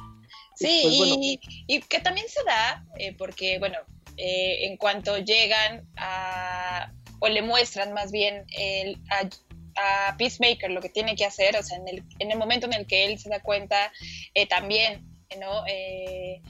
[0.55, 3.79] Sí, pues, y, que también se da, eh, porque, bueno,
[4.19, 10.91] eh, en cuanto llegan a, o le muestran más bien el, a, Peacemaker lo que
[10.91, 13.31] tiene que hacer, o sea, en el, en el momento en el que él se
[13.31, 13.91] da cuenta
[14.35, 15.05] eh, también,
[15.41, 15.67] ¿no?
[15.67, 16.41] Eh,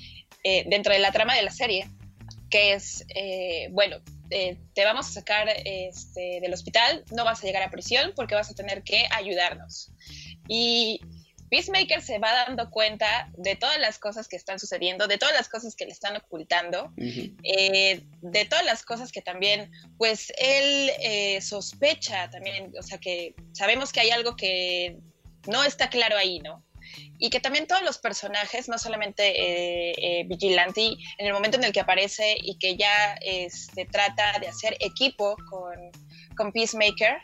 [0.44, 1.88] dentro de la trama de la serie,
[2.54, 3.96] que es, eh, bueno,
[4.30, 8.36] eh, te vamos a sacar este, del hospital, no vas a llegar a prisión porque
[8.36, 9.90] vas a tener que ayudarnos.
[10.46, 11.00] Y
[11.50, 15.48] Peacemaker se va dando cuenta de todas las cosas que están sucediendo, de todas las
[15.48, 20.92] cosas que le están ocultando, de todas las cosas que también, pues él
[21.42, 24.96] sospecha también, o sea que sabemos que hay algo que
[25.48, 26.64] no está claro ahí, ¿no?
[27.18, 30.82] Y que también todos los personajes, no solamente eh, eh, Vigilante,
[31.18, 35.36] en el momento en el que aparece y que ya este, trata de hacer equipo
[35.48, 35.74] con,
[36.36, 37.18] con Peacemaker,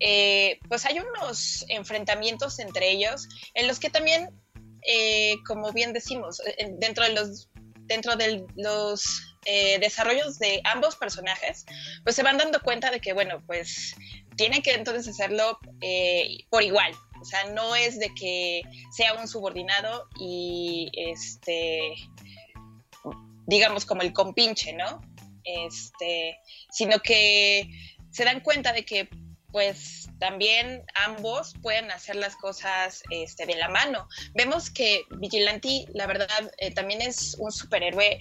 [0.00, 4.30] eh, pues hay unos enfrentamientos entre ellos en los que también,
[5.46, 6.40] como bien decimos,
[6.78, 7.48] dentro de los,
[7.86, 9.02] dentro de los
[9.80, 11.64] desarrollos de ambos personajes,
[12.04, 13.94] pues se van dando cuenta de que, bueno, pues
[14.36, 15.58] tienen que entonces hacerlo
[16.48, 21.94] por igual, o sea, no es de que sea un subordinado y este
[23.46, 25.00] digamos como el compinche, ¿no?
[25.44, 26.38] Este,
[26.70, 27.68] sino que
[28.10, 29.08] se dan cuenta de que
[29.50, 34.06] pues también ambos pueden hacer las cosas este, de la mano.
[34.34, 38.18] Vemos que Vigilante, la verdad, eh, también es un superhéroe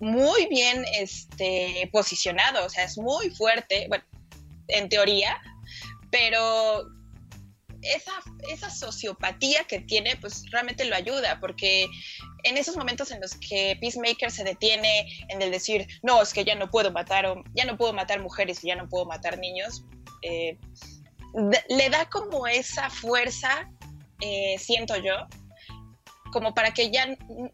[0.00, 4.04] muy bien este, posicionado, o sea, es muy fuerte, bueno,
[4.68, 5.40] en teoría,
[6.10, 6.84] pero
[7.82, 8.12] esa,
[8.48, 11.88] esa sociopatía que tiene, pues realmente lo ayuda, porque
[12.44, 16.44] en esos momentos en los que Peacemaker se detiene en el decir, no, es que
[16.44, 19.84] ya no puedo matar, ya no puedo matar mujeres y ya no puedo matar niños,
[20.22, 20.58] eh,
[21.68, 23.68] le da como esa fuerza,
[24.20, 25.26] eh, siento yo,
[26.32, 27.08] como para que ya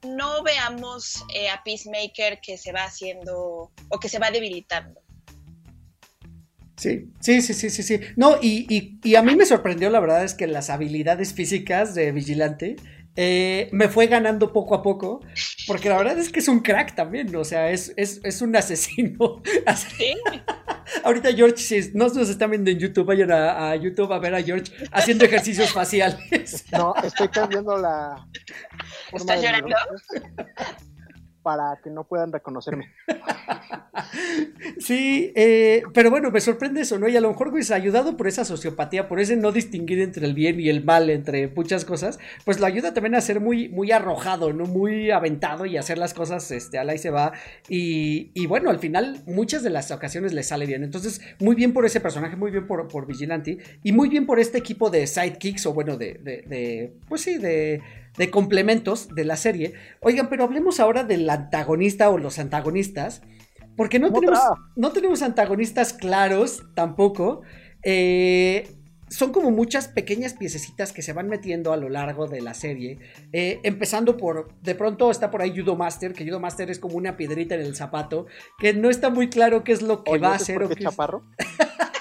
[0.04, 5.00] no veamos eh, a Peacemaker que se va haciendo o que se va debilitando.
[6.78, 8.00] Sí, sí, sí, sí, sí, sí.
[8.14, 12.12] No, y, y, a mí me sorprendió, la verdad, es que las habilidades físicas de
[12.12, 12.76] Vigilante
[13.16, 15.20] eh, me fue ganando poco a poco,
[15.66, 19.42] porque la verdad es que es un crack también, o sea, es, es, un asesino.
[19.74, 20.14] ¿Sí?
[21.02, 24.42] Ahorita George, si no nos están viendo en YouTube, vayan a, YouTube a ver a
[24.42, 26.64] George haciendo ejercicios faciales.
[26.70, 28.24] No, estoy cambiando la...
[29.12, 29.74] ¿Estás llorando?
[31.48, 32.92] Para que no puedan reconocerme.
[34.78, 37.08] Sí, eh, pero bueno, me sorprende eso, ¿no?
[37.08, 40.34] Y a lo mejor, pues, ayudado por esa sociopatía, por ese no distinguir entre el
[40.34, 43.90] bien y el mal, entre muchas cosas, pues lo ayuda también a ser muy, muy
[43.90, 44.66] arrojado, ¿no?
[44.66, 47.32] Muy aventado y hacer las cosas, este, al ahí se va.
[47.68, 50.84] Y, y, bueno, al final, muchas de las ocasiones le sale bien.
[50.84, 54.38] Entonces, muy bien por ese personaje, muy bien por, por Vigilante, y muy bien por
[54.38, 57.82] este equipo de sidekicks, o bueno, de, pues sí, de
[58.18, 59.74] de complementos de la serie.
[60.00, 63.22] Oigan, pero hablemos ahora del antagonista o los antagonistas.
[63.76, 64.40] Porque no tenemos,
[64.76, 67.42] no tenemos antagonistas claros tampoco.
[67.84, 68.74] Eh,
[69.08, 72.98] son como muchas pequeñas piececitas que se van metiendo a lo largo de la serie.
[73.32, 76.96] Eh, empezando por, de pronto está por ahí Judo Master, que Judo Master es como
[76.96, 78.26] una piedrita en el zapato,
[78.58, 80.62] que no está muy claro qué es lo que Oye, va a ¿ese es hacer.
[80.64, 81.24] o qué es- chaparro?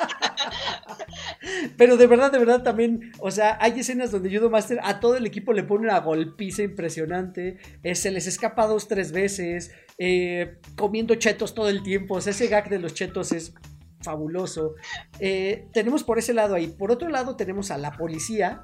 [1.77, 5.15] Pero de verdad, de verdad también, o sea, hay escenas donde Judo Master a todo
[5.15, 10.57] el equipo le pone una golpiza impresionante, eh, se les escapa dos, tres veces, eh,
[10.75, 13.53] comiendo chetos todo el tiempo, o sea, ese gag de los chetos es
[14.01, 14.75] fabuloso.
[15.19, 16.67] Eh, tenemos por ese lado ahí.
[16.67, 18.63] Por otro lado tenemos a la policía,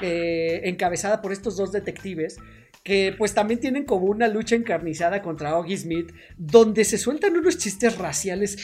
[0.00, 2.38] eh, encabezada por estos dos detectives,
[2.82, 7.58] que pues también tienen como una lucha encarnizada contra Oggy Smith, donde se sueltan unos
[7.58, 8.60] chistes raciales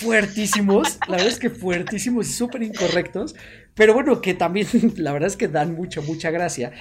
[0.00, 3.34] fuertísimos, la verdad es que fuertísimos y súper incorrectos,
[3.74, 6.72] pero bueno, que también la verdad es que dan mucha, mucha gracia.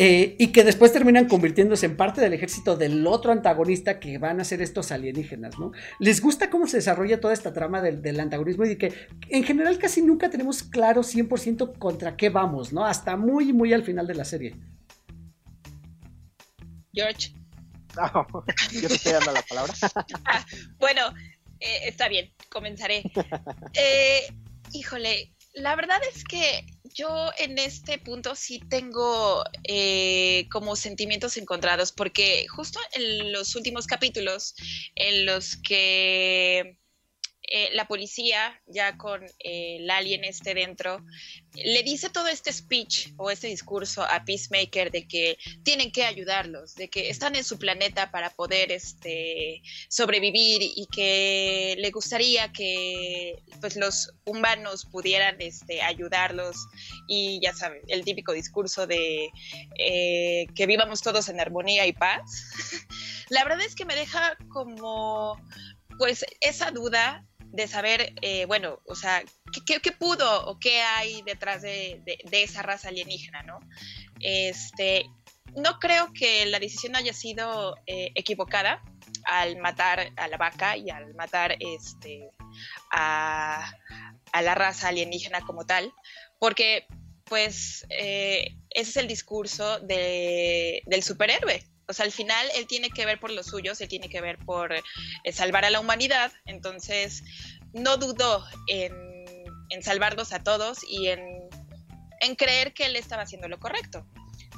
[0.00, 4.40] Eh, y que después terminan convirtiéndose en parte del ejército del otro antagonista que van
[4.40, 5.72] a ser estos alienígenas, ¿no?
[5.98, 8.92] Les gusta cómo se desarrolla toda esta trama del, del antagonismo y de que
[9.28, 12.86] en general casi nunca tenemos claro 100% contra qué vamos, ¿no?
[12.86, 14.54] Hasta muy, muy al final de la serie.
[16.98, 17.32] George.
[17.96, 18.28] No,
[18.70, 19.74] yo te estoy dando la palabra.
[20.78, 21.08] Bueno,
[21.58, 23.02] eh, está bien, comenzaré.
[23.74, 24.28] Eh,
[24.72, 31.90] híjole, la verdad es que yo en este punto sí tengo eh, como sentimientos encontrados,
[31.90, 34.54] porque justo en los últimos capítulos
[34.94, 36.78] en los que
[37.50, 41.04] eh, la policía, ya con eh, el alien este dentro,
[41.54, 46.74] le dice todo este speech o este discurso a Peacemaker de que tienen que ayudarlos,
[46.74, 53.42] de que están en su planeta para poder este, sobrevivir y que le gustaría que
[53.60, 56.56] pues, los humanos pudieran este, ayudarlos
[57.08, 59.30] y ya saben, el típico discurso de
[59.78, 62.20] eh, que vivamos todos en armonía y paz.
[63.30, 65.40] La verdad es que me deja como
[65.98, 69.22] pues esa duda de saber, eh, bueno, o sea,
[69.66, 73.60] ¿qué, pudo o qué hay detrás de, de, de, esa raza alienígena, ¿no?
[74.20, 75.06] Este,
[75.56, 78.82] no creo que la decisión haya sido eh, equivocada
[79.24, 82.30] al matar a la vaca y al matar este,
[82.90, 83.72] a,
[84.32, 85.92] a la raza alienígena como tal,
[86.38, 86.86] porque
[87.24, 92.90] pues eh, ese es el discurso de, del superhéroe, o sea, al final él tiene
[92.90, 94.82] que ver por los suyos, él tiene que ver por eh,
[95.32, 97.24] salvar a la humanidad, entonces
[97.72, 98.92] no dudó en,
[99.70, 101.20] en salvarlos a todos y en,
[102.20, 104.06] en, creer que él estaba haciendo lo correcto.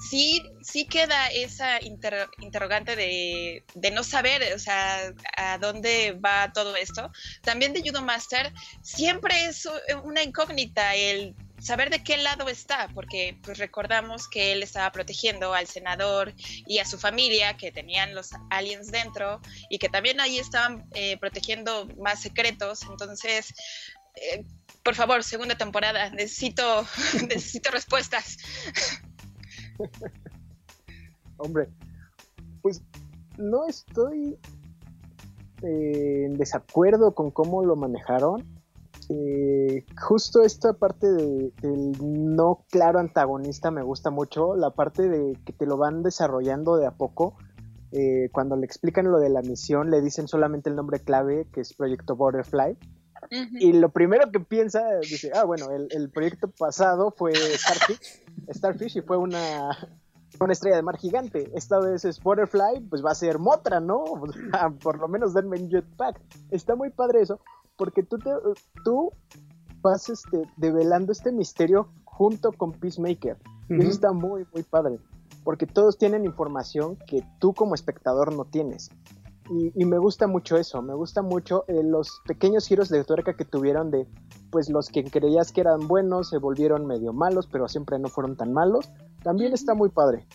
[0.09, 6.53] Sí, sí queda esa inter, interrogante de, de, no saber, o sea, a dónde va
[6.53, 7.13] todo esto.
[7.43, 8.53] También de Judo Master
[8.83, 9.69] siempre es
[10.03, 15.55] una incógnita el saber de qué lado está, porque pues recordamos que él estaba protegiendo
[15.55, 16.33] al senador
[16.67, 21.19] y a su familia que tenían los aliens dentro y que también ahí estaban eh,
[21.19, 23.55] protegiendo más secretos, entonces
[24.17, 24.45] eh,
[24.83, 26.85] por favor, segunda temporada, necesito,
[27.29, 28.39] necesito respuestas.
[31.37, 31.69] Hombre,
[32.63, 32.83] pues
[33.39, 34.39] no estoy
[35.63, 38.60] eh, en desacuerdo con cómo lo manejaron
[39.13, 45.37] eh, justo esta parte de, del no claro antagonista me gusta mucho, la parte de
[45.45, 47.37] que te lo van desarrollando de a poco.
[47.93, 51.61] Eh, cuando le explican lo de la misión, le dicen solamente el nombre clave, que
[51.61, 52.79] es Proyecto Butterfly.
[53.33, 53.49] Uh -huh.
[53.59, 58.97] Y lo primero que piensa, dice, ah, bueno, el, el proyecto pasado fue Starfish, Starfish
[58.97, 59.77] y fue una,
[60.41, 61.51] una estrella de mar gigante.
[61.55, 64.05] Esta vez es Butterfly, pues va a ser Motra, ¿no?
[64.83, 66.21] Por lo menos denme un jetpack.
[66.53, 67.41] Está muy padre eso
[67.81, 68.29] porque tú, te,
[68.85, 69.11] tú
[69.81, 73.39] vas este, develando este misterio junto con Peacemaker.
[73.39, 73.79] Uh -huh.
[73.79, 74.99] Y eso está muy, muy padre.
[75.45, 78.91] Porque todos tienen información que tú como espectador no tienes.
[79.51, 83.35] Y, y me gusta mucho eso, me gusta mucho eh, los pequeños giros de tuerca
[83.35, 84.07] que tuvieron de,
[84.51, 88.37] pues los que creías que eran buenos se volvieron medio malos, pero siempre no fueron
[88.37, 88.93] tan malos.
[89.23, 90.27] También está muy padre.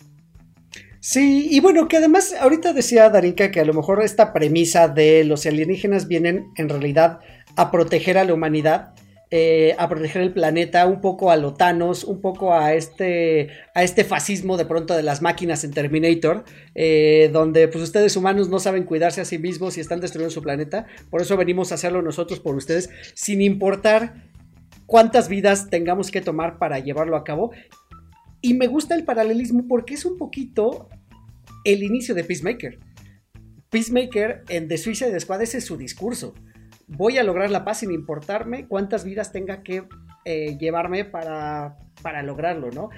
[0.98, 5.22] Sí, y bueno, que además ahorita decía Darinka que a lo mejor esta premisa de
[5.22, 7.20] los alienígenas vienen en realidad
[7.56, 8.94] a proteger a la humanidad,
[9.30, 14.04] eh, a proteger el planeta, un poco a lotanos, un poco a este, a este
[14.04, 16.44] fascismo de pronto de las máquinas en Terminator,
[16.76, 20.42] eh, donde pues ustedes humanos no saben cuidarse a sí mismos y están destruyendo su
[20.42, 24.30] planeta, por eso venimos a hacerlo nosotros por ustedes, sin importar
[24.86, 27.50] cuántas vidas tengamos que tomar para llevarlo a cabo.
[28.40, 30.88] Y me gusta el paralelismo porque es un poquito
[31.64, 32.78] el inicio de Peacemaker.
[33.70, 36.34] Peacemaker en The Suicide Squad ese es su discurso.
[36.88, 39.88] Voy a lograr la paz sin importarme cuántas vidas tenga que
[40.24, 42.90] eh, llevarme para, para lograrlo, ¿no?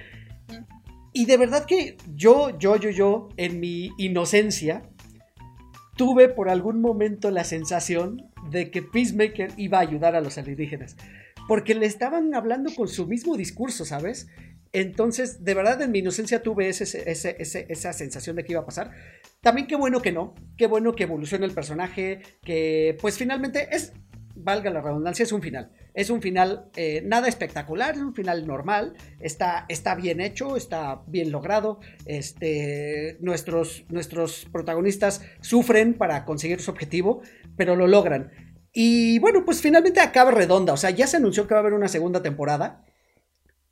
[1.13, 4.83] Y de verdad que yo, yo, yo, yo, en mi inocencia,
[5.97, 10.97] tuve por algún momento la sensación de que Peacemaker iba a ayudar a los alienígenas.
[11.49, 14.29] Porque le estaban hablando con su mismo discurso, ¿sabes?
[14.73, 18.91] Entonces, de verdad, en mi inocencia tuve esa sensación de que iba a pasar.
[19.41, 23.93] También qué bueno que no, qué bueno que evoluciona el personaje, que pues finalmente es,
[24.35, 25.73] valga la redundancia, es un final.
[25.95, 31.03] Es un final eh, nada espectacular, es un final normal, está, está bien hecho, está
[31.07, 31.81] bien logrado.
[32.07, 37.23] Este, nuestros, nuestros protagonistas sufren para conseguir su objetivo,
[37.57, 38.31] pero lo logran.
[38.73, 41.73] Y bueno, pues finalmente acaba redonda, o sea, ya se anunció que va a haber
[41.73, 42.85] una segunda temporada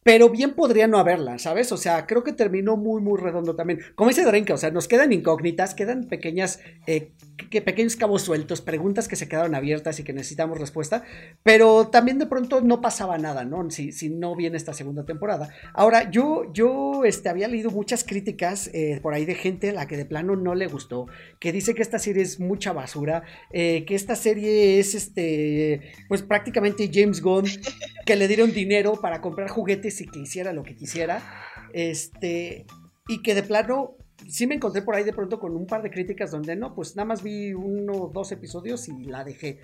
[0.07, 1.73] pero bien podría no haberla, ¿sabes?
[1.73, 3.81] O sea, creo que terminó muy, muy redondo también.
[3.97, 8.61] Como dice Drenke, o sea, nos quedan incógnitas, quedan pequeñas, eh, que, pequeños cabos sueltos,
[8.61, 11.05] preguntas que se quedaron abiertas y que necesitamos respuesta,
[11.43, 13.71] pero también de pronto no pasaba nada, ¿no?
[13.71, 15.51] Si, si no viene esta segunda temporada.
[15.75, 19.87] Ahora, yo, yo este, había leído muchas críticas eh, por ahí de gente a la
[19.87, 21.07] que de plano no le gustó,
[21.39, 23.23] que dice que esta serie es mucha basura,
[23.53, 27.47] eh, que esta serie es, este, pues prácticamente James Gunn,
[28.05, 31.23] que le dieron dinero para comprar juguetes y que hiciera lo que quisiera.
[31.73, 32.67] Este,
[33.09, 33.96] y que de plano
[34.29, 36.97] sí me encontré por ahí de pronto con un par de críticas donde no, pues
[36.97, 39.61] nada más vi uno o dos episodios y la dejé.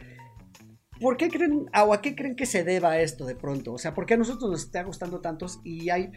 [1.00, 3.72] ¿Por qué creen, o a qué creen que se deba esto de pronto?
[3.72, 6.12] O sea, ¿por qué a nosotros nos está gustando tantos y hay,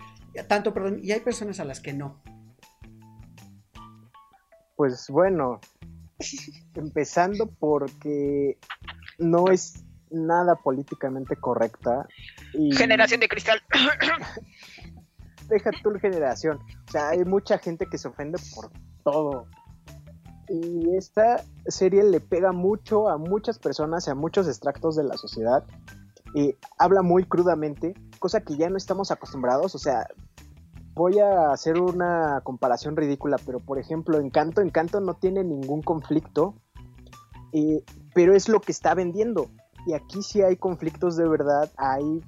[0.48, 2.22] tanto, perdón, y hay personas a las que no?
[4.76, 5.60] Pues bueno,
[6.76, 8.58] empezando porque
[9.18, 12.08] no es nada políticamente correcta.
[12.54, 12.76] Y...
[12.76, 13.62] Generación de cristal.
[15.48, 16.60] Deja tu generación.
[16.88, 18.72] O sea, hay mucha gente que se ofende por
[19.04, 19.48] todo.
[20.48, 25.18] Y esta serie le pega mucho a muchas personas y a muchos extractos de la
[25.18, 25.64] sociedad.
[26.34, 29.74] Y habla muy crudamente, cosa que ya no estamos acostumbrados.
[29.74, 30.08] O sea,
[30.96, 36.56] voy a hacer una comparación ridícula, pero por ejemplo, Encanto, Encanto no tiene ningún conflicto,
[37.54, 37.84] eh,
[38.14, 39.50] pero es lo que está vendiendo.
[39.86, 42.22] Y aquí sí hay conflictos de verdad, hay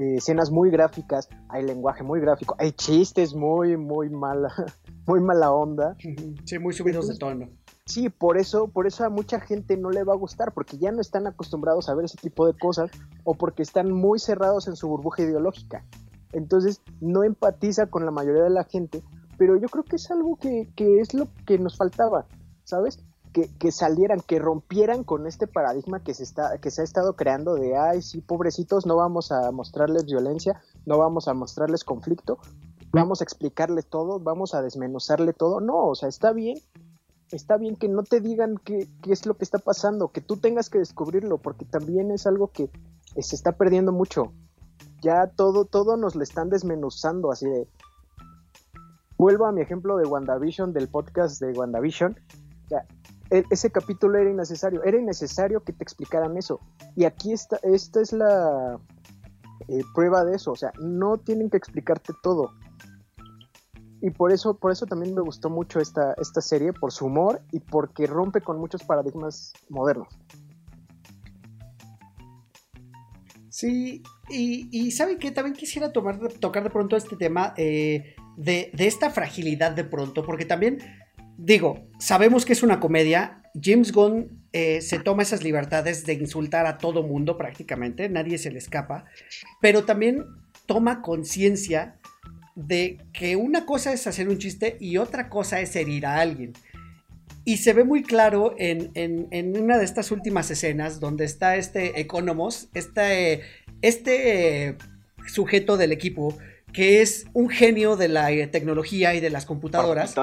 [0.00, 4.52] eh, escenas muy gráficas, hay lenguaje muy gráfico, hay chistes muy, muy mala,
[5.06, 5.96] muy mala onda.
[6.44, 7.48] Sí, muy subidos de tono.
[7.86, 10.92] Sí, por eso, por eso a mucha gente no le va a gustar, porque ya
[10.92, 12.90] no están acostumbrados a ver ese tipo de cosas,
[13.24, 15.84] o porque están muy cerrados en su burbuja ideológica.
[16.32, 19.02] Entonces no empatiza con la mayoría de la gente,
[19.36, 22.26] pero yo creo que es algo que, que es lo que nos faltaba,
[22.64, 23.02] ¿sabes?
[23.32, 27.54] Que, salieran, que rompieran con este paradigma que se, está, que se ha estado creando
[27.54, 32.38] de, ay, sí, pobrecitos, no vamos a mostrarles violencia, no vamos a mostrarles conflicto,
[32.90, 35.60] vamos a explicarle todo, vamos a desmenuzarle todo.
[35.60, 36.58] No, o sea, está bien,
[37.30, 40.68] está bien que no te digan qué, es lo que está pasando, que tú tengas
[40.68, 42.70] que descubrirlo, porque también es algo que
[43.18, 44.32] se está perdiendo mucho.
[45.02, 47.68] Ya todo, todo nos lo están desmenuzando, así de...
[49.16, 52.18] Vuelvo a mi ejemplo de WandaVision, del podcast de WandaVision.
[52.70, 52.86] Ya,
[53.30, 56.60] ese capítulo era innecesario, era innecesario que te explicaran eso.
[56.96, 58.78] Y aquí está, esta es la
[59.68, 62.52] eh, prueba de eso, o sea, no tienen que explicarte todo.
[64.02, 67.42] Y por eso, por eso también me gustó mucho esta, esta serie, por su humor
[67.52, 70.08] y porque rompe con muchos paradigmas modernos.
[73.50, 75.30] Sí, y, y ¿saben qué?
[75.32, 80.24] También quisiera tomar, tocar de pronto este tema eh, de, de esta fragilidad de pronto,
[80.24, 80.78] porque también
[81.40, 83.42] digo, sabemos que es una comedia.
[83.60, 88.50] James Gunn eh, se toma esas libertades de insultar a todo mundo prácticamente, nadie se
[88.50, 89.04] le escapa,
[89.60, 90.24] pero también
[90.66, 91.98] toma conciencia
[92.54, 96.52] de que una cosa es hacer un chiste y otra cosa es herir a alguien.
[97.44, 102.68] Y se ve muy claro en, una de estas últimas escenas donde está este Economos,
[102.74, 103.42] este,
[103.80, 104.76] este
[105.26, 106.36] sujeto del equipo
[106.72, 110.14] que es un genio de la eh, tecnología y de las computadoras.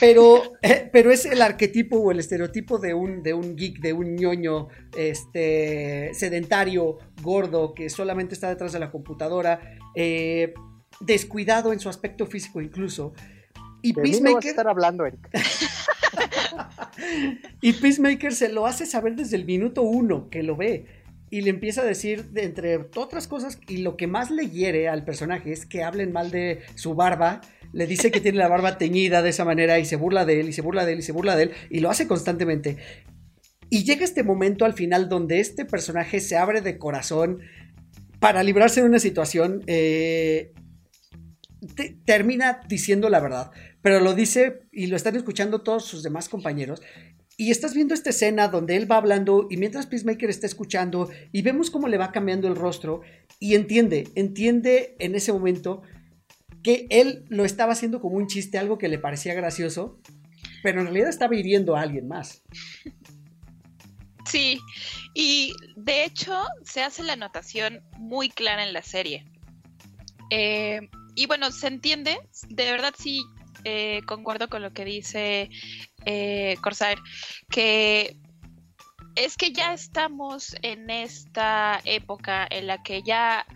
[0.00, 0.54] Pero,
[0.92, 4.68] pero es el arquetipo o el estereotipo de un, de un geek, de un ñoño
[4.96, 9.60] este, sedentario, gordo, que solamente está detrás de la computadora,
[9.94, 10.54] eh,
[11.00, 13.12] descuidado en su aspecto físico incluso.
[13.82, 14.48] Y Peacemaker.
[14.48, 15.28] a estar hablando, Eric.
[17.60, 20.86] y Peacemaker se lo hace saber desde el minuto uno que lo ve.
[21.30, 25.04] Y le empieza a decir, entre otras cosas, y lo que más le hiere al
[25.04, 27.42] personaje es que hablen mal de su barba
[27.72, 30.48] le dice que tiene la barba teñida de esa manera y se burla de él
[30.48, 32.78] y se burla de él y se burla de él y lo hace constantemente.
[33.70, 37.40] Y llega este momento al final donde este personaje se abre de corazón
[38.18, 39.62] para librarse de una situación.
[39.66, 40.52] Eh,
[42.04, 43.50] termina diciendo la verdad,
[43.82, 46.80] pero lo dice y lo están escuchando todos sus demás compañeros.
[47.36, 51.42] Y estás viendo esta escena donde él va hablando y mientras Peacemaker está escuchando y
[51.42, 53.02] vemos cómo le va cambiando el rostro
[53.38, 55.82] y entiende, entiende en ese momento
[56.62, 60.00] que él lo estaba haciendo como un chiste, algo que le parecía gracioso,
[60.62, 62.42] pero en realidad estaba hiriendo a alguien más.
[64.24, 64.60] Sí,
[65.14, 69.24] y de hecho se hace la anotación muy clara en la serie.
[70.30, 70.80] Eh,
[71.14, 73.22] y bueno, se entiende, de verdad sí
[73.64, 75.48] eh, concuerdo con lo que dice
[76.04, 76.98] eh, Corsair,
[77.50, 78.16] que
[79.16, 83.46] es que ya estamos en esta época en la que ya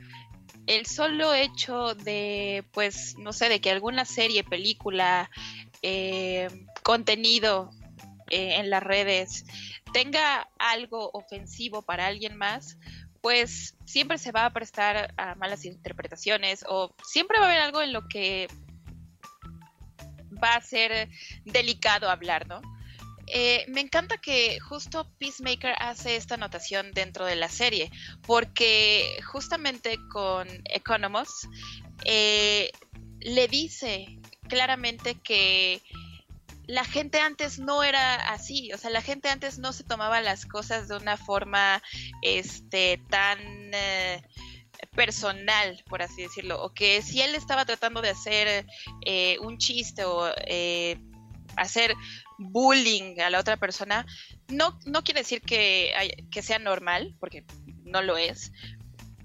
[0.67, 5.31] el solo hecho de, pues, no sé, de que alguna serie, película,
[5.83, 6.49] eh,
[6.83, 7.71] contenido
[8.31, 9.45] eh, en las redes
[9.93, 12.79] tenga algo ofensivo para alguien más,
[13.21, 17.83] pues siempre se va a prestar a malas interpretaciones o siempre va a haber algo
[17.83, 18.49] en lo que
[20.43, 21.09] va a ser
[21.45, 22.61] delicado hablar, ¿no?
[23.35, 27.91] Eh, me encanta que justo Peacemaker hace esta anotación dentro de la serie,
[28.27, 31.49] porque justamente con Economos
[32.05, 32.71] eh,
[33.21, 34.19] le dice
[34.51, 35.81] claramente que
[36.67, 40.45] la gente antes no era así, o sea, la gente antes no se tomaba las
[40.45, 41.83] cosas de una forma
[42.21, 43.39] este, tan
[43.73, 44.23] eh,
[44.95, 48.67] personal, por así decirlo, o que si él estaba tratando de hacer
[49.41, 50.31] un chiste o
[51.57, 51.95] hacer
[52.39, 54.07] bullying a la otra persona,
[54.49, 55.93] no, no quiere decir que,
[56.43, 57.45] sea normal, porque
[57.85, 58.53] no lo es,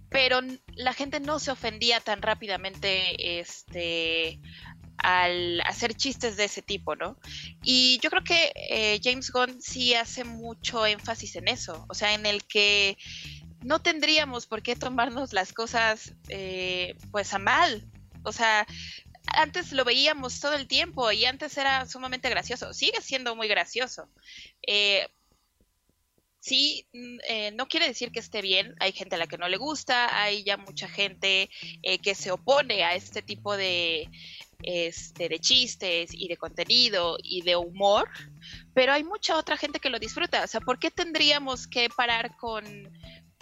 [0.10, 0.40] pero
[0.76, 4.40] la gente no se ofendía tan rápidamente este,
[4.98, 7.18] al hacer chistes de ese tipo, ¿no?
[7.64, 12.14] Y yo creo que eh, James Gunn sí hace mucho énfasis en eso, o sea,
[12.14, 12.98] en el que
[13.64, 17.86] no tendríamos por qué tomarnos las cosas eh, pues a mal.
[18.24, 18.68] O sea,
[19.34, 22.74] antes lo veíamos todo el tiempo y antes era sumamente gracioso.
[22.74, 24.10] Sigue siendo muy gracioso.
[24.66, 25.08] Eh,
[26.40, 26.88] sí,
[27.28, 28.76] eh, no quiere decir que esté bien.
[28.80, 31.50] Hay gente a la que no le gusta, hay ya mucha gente
[31.84, 34.10] eh, que se opone a este tipo de,
[34.64, 38.10] este, de chistes y de contenido y de humor,
[38.74, 40.44] pero hay mucha otra gente que lo disfruta.
[40.44, 42.64] O sea, ¿por qué tendríamos que parar con,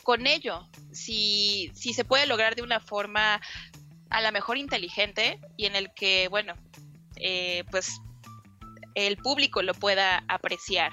[0.04, 0.68] con ello?
[0.92, 3.42] Si, si se puede lograr de una forma
[4.10, 6.54] a la mejor inteligente y en el que, bueno,
[7.18, 8.02] eh, pues
[8.96, 10.92] el público lo pueda apreciar.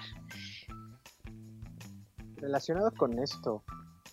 [2.36, 3.62] Relacionado con esto,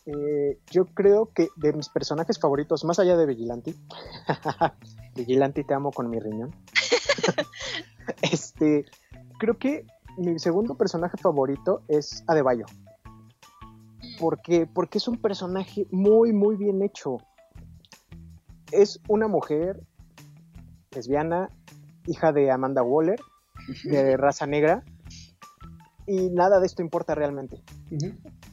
[0.06, 3.74] eh, yo creo que de mis personajes favoritos, más allá de Vigilante,
[5.16, 6.56] Vigilante te amo con mi riñón,
[8.22, 8.86] este,
[9.39, 9.86] creo que
[10.18, 12.66] mi segundo personaje favorito es Adebayo.
[14.02, 14.20] Mm.
[14.20, 17.18] Porque, porque es un personaje muy, muy bien hecho
[18.72, 19.82] es una mujer
[20.92, 21.50] lesbiana,
[22.06, 23.20] hija de Amanda Waller,
[23.84, 24.84] de raza negra,
[26.08, 27.62] y nada de esto importa realmente.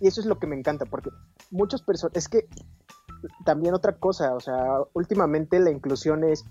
[0.00, 1.10] Y eso es lo que me encanta, porque
[1.50, 2.48] muchas personas, es que
[3.44, 4.62] también otra cosa, o sea,
[4.92, 6.44] últimamente la inclusión es,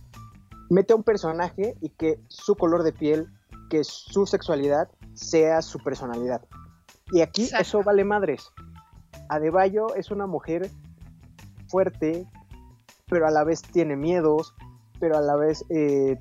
[0.70, 3.28] mete a un personaje y que su color de piel,
[3.70, 6.42] que su sexualidad sea su personalidad.
[7.12, 8.52] Y aquí eso vale madres.
[9.30, 10.72] Adebayo es una mujer
[11.68, 12.28] fuerte,
[13.08, 14.54] pero a la vez tiene miedos,
[15.00, 16.18] pero a la vez eh,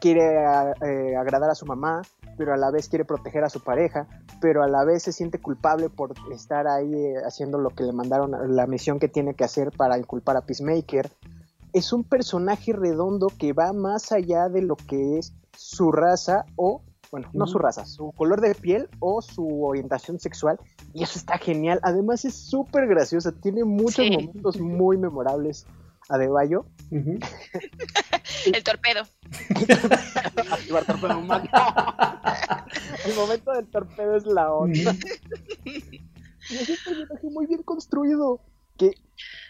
[0.00, 2.02] quiere eh, agradar a su mamá,
[2.36, 4.06] pero a la vez quiere proteger a su pareja,
[4.40, 7.92] pero a la vez se siente culpable por estar ahí eh, haciendo lo que le
[7.92, 11.10] mandaron, la misión que tiene que hacer para inculpar a Peacemaker.
[11.72, 16.82] Es un personaje redondo que va más allá de lo que es su raza o,
[17.12, 20.58] bueno, no su raza, su color de piel o su orientación sexual.
[20.92, 21.78] Y eso está genial.
[21.82, 25.66] Además es súper graciosa, tiene muchos momentos muy memorables
[26.10, 26.66] Adebayo.
[26.90, 27.20] el
[28.64, 29.04] torpedo.
[33.04, 34.96] el momento del torpedo es la onda.
[35.64, 36.02] y
[36.50, 38.40] es un personaje muy bien construido
[38.76, 38.92] que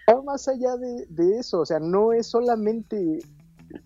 [0.08, 1.60] va más allá de, eso.
[1.60, 3.20] O sea, no es solamente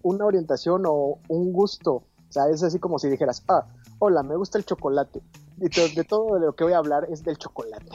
[0.02, 1.94] una orientación o un gusto.
[1.94, 3.68] O sea, es así como si dijeras, ah,
[4.00, 5.22] hola, me gusta el chocolate.
[5.58, 7.92] Y de todo lo que voy a hablar es del chocolate.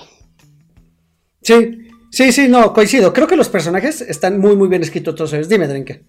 [1.41, 3.13] Sí, Sí, sí, no, coincido.
[3.13, 5.49] Creo que los personajes están muy, muy bien escritos todos ellos.
[5.49, 6.03] Dime, Drenke.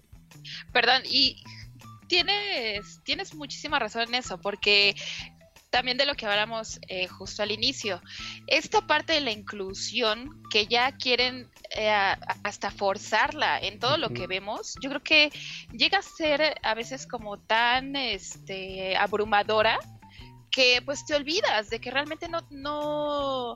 [0.73, 1.43] Perdón, y
[2.07, 4.95] tienes, tienes muchísima razón en eso, porque
[5.71, 8.01] también de lo que hablamos eh, justo al inicio,
[8.47, 11.89] esta parte de la inclusión que ya quieren eh,
[12.43, 15.31] hasta forzarla en todo lo que vemos, yo creo que
[15.71, 19.79] llega a ser a veces como tan este, abrumadora
[20.51, 23.53] que pues te olvidas de que realmente no, no,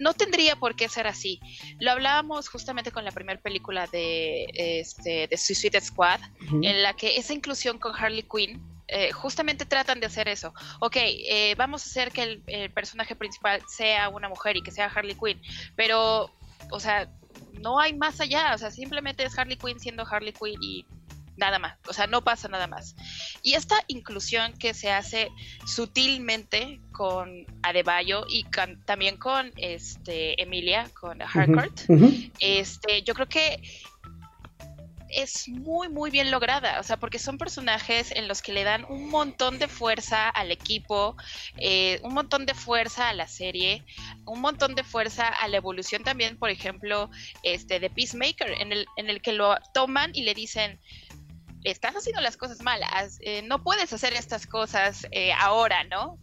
[0.00, 1.40] no tendría por qué ser así.
[1.78, 6.20] Lo hablábamos justamente con la primera película de, este, de Suicide Squad,
[6.62, 10.52] en la que esa inclusión con Harley Quinn eh, justamente tratan de hacer eso.
[10.80, 14.86] Ok, eh, vamos a hacer que el, personaje principal sea una mujer y que sea
[14.86, 15.40] Harley Quinn,
[15.76, 16.30] pero,
[16.70, 17.08] o sea,
[17.60, 20.86] no hay más allá, o sea, simplemente es Harley Quinn siendo Harley Quinn y
[21.40, 22.94] nada más, o sea, no pasa nada más.
[23.42, 25.30] Y esta inclusión que se hace
[25.66, 28.44] sutilmente con Adebayo y
[28.84, 31.80] también con este Emilia, con Harcourt,
[32.38, 33.60] este, yo creo que
[35.10, 38.84] es muy, muy bien lograda, o sea, porque son personajes en los que le dan
[38.88, 41.16] un montón de fuerza al equipo,
[41.56, 43.84] eh, un montón de fuerza a la serie,
[44.24, 47.10] un montón de fuerza a la evolución también, por ejemplo,
[47.42, 50.78] este, de Peacemaker, en el, en el que lo toman y le dicen,
[51.64, 56.18] estás haciendo las cosas malas, eh, no puedes hacer estas cosas eh, ahora, ¿no?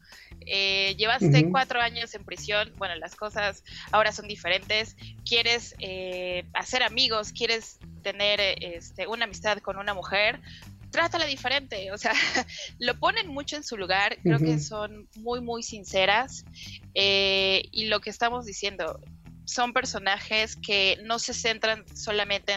[0.45, 4.95] Eh, llevaste cuatro años en prisión, bueno, las cosas ahora son diferentes,
[5.25, 5.75] quieres
[6.53, 10.39] hacer amigos, quieres tener este, una amistad con una mujer,
[10.89, 12.13] trátala diferente, o sea,
[12.79, 16.45] lo ponen mucho en su lugar, creo que son muy, muy sinceras
[16.93, 19.01] y lo que estamos diciendo,
[19.47, 22.53] son personajes que no se centran solamente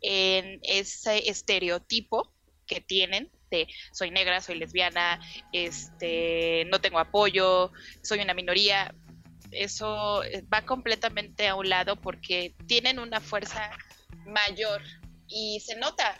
[0.00, 2.32] en, ese estereotipo
[2.66, 5.20] que tienen de soy negra, soy lesbiana,
[5.52, 7.70] este, no tengo apoyo,
[8.02, 8.92] soy una minoría.
[9.52, 13.70] Eso va completamente a un lado porque tienen una fuerza
[14.26, 14.82] mayor
[15.28, 16.16] y se nota.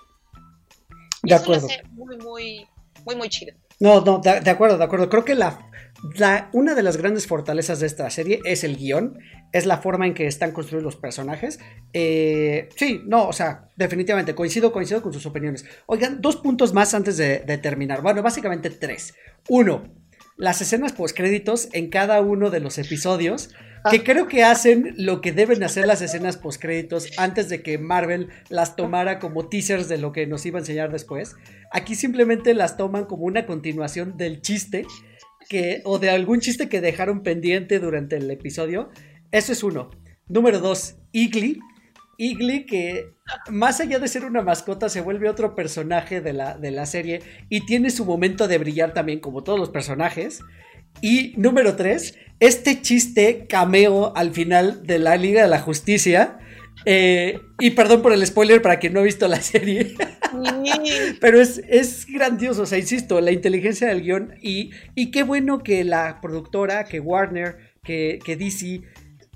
[1.22, 1.66] De acuerdo.
[1.90, 2.68] muy, muy,
[3.04, 3.54] muy, muy chido.
[3.80, 5.08] No, no, de, acuerdo, de acuerdo.
[5.08, 5.70] Creo que la,
[6.52, 9.18] una de las grandes fortalezas de esta serie es el guion,
[9.52, 11.60] es la forma en que están construidos los personajes.
[11.92, 15.64] Eh, sí, no, o sea, definitivamente coincido, coincido con sus opiniones.
[15.86, 18.02] Oigan, dos puntos más antes de, de terminar.
[18.02, 19.14] Bueno, básicamente tres.
[19.48, 19.84] Uno,
[20.36, 23.50] las escenas post créditos en cada uno de los episodios
[23.90, 28.30] que creo que hacen lo que deben hacer las escenas postcréditos antes de que Marvel
[28.48, 31.36] las tomara como teasers de lo que nos iba a enseñar después.
[31.70, 34.86] Aquí simplemente las toman como una continuación del chiste
[35.50, 38.88] que, o de algún chiste que dejaron pendiente durante el episodio.
[39.34, 39.90] Eso es uno.
[40.28, 41.58] Número dos, Igly.
[42.18, 43.14] Igly que
[43.50, 47.20] más allá de ser una mascota se vuelve otro personaje de la, de la serie
[47.48, 50.38] y tiene su momento de brillar también como todos los personajes.
[51.00, 56.38] Y número tres, este chiste cameo al final de la Liga de la Justicia.
[56.86, 59.96] Eh, y perdón por el spoiler para quien no ha visto la serie.
[61.20, 64.34] Pero es, es, grandioso, o sea, insisto, la inteligencia del guion.
[64.40, 68.82] Y, y qué bueno que la productora, que Warner, que, que DC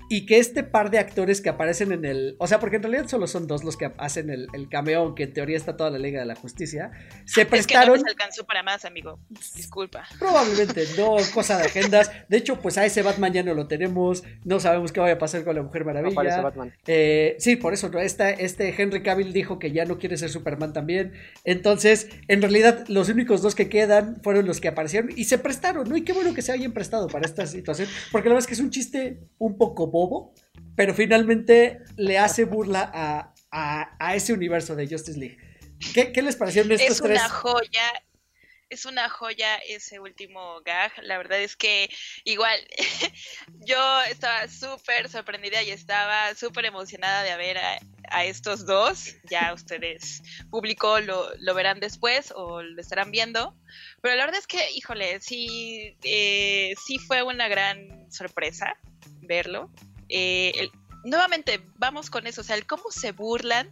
[0.09, 2.35] y que este par de actores que aparecen en el.
[2.39, 5.33] O sea, porque en realidad solo son dos los que hacen el, cameo, aunque en
[5.33, 6.91] teoría está toda la Liga de la Justicia.
[7.25, 7.95] Se prestaron.
[7.95, 9.19] Es que no alcanzó para más, amigo.
[9.55, 10.05] Disculpa.
[10.17, 12.11] Probablemente no, cosa de agendas.
[12.27, 14.23] De hecho, pues a ese Batman ya no lo tenemos.
[14.43, 16.41] No sabemos qué vaya a pasar con la Mujer Maravilla.
[16.41, 16.73] Batman.
[16.87, 21.13] Eh, sí, por eso, este Henry Cavill dijo que ya no quiere ser Superman también.
[21.43, 25.87] Entonces, en realidad, los únicos dos que quedan fueron los que aparecieron y se prestaron,
[25.87, 25.95] ¿no?
[25.95, 27.87] Y qué bueno que se hayan prestado para esta situación.
[28.11, 29.87] Porque la verdad es que es un chiste un poco
[30.75, 32.89] pero finalmente le hace burla
[33.51, 35.37] a, ese universo de Justice League.
[35.93, 37.21] ¿Qué, les parecieron estos tres?
[37.21, 38.03] Es una joya,
[38.69, 40.91] es una joya ese último gag.
[41.03, 41.89] La verdad es que
[42.23, 42.59] igual
[43.65, 47.79] yo estaba súper sorprendida y estaba súper emocionada de ver a,
[48.23, 49.15] estos dos.
[49.29, 53.55] Ya ustedes, público, lo, verán después o lo estarán viendo.
[54.01, 58.77] Pero la verdad es que, híjole, sí, eh, sí fue una gran sorpresa
[59.21, 59.71] verlo.
[60.09, 60.69] Eh,
[61.03, 63.69] nuevamente, vamos con eso, o sea, el cómo se burlan,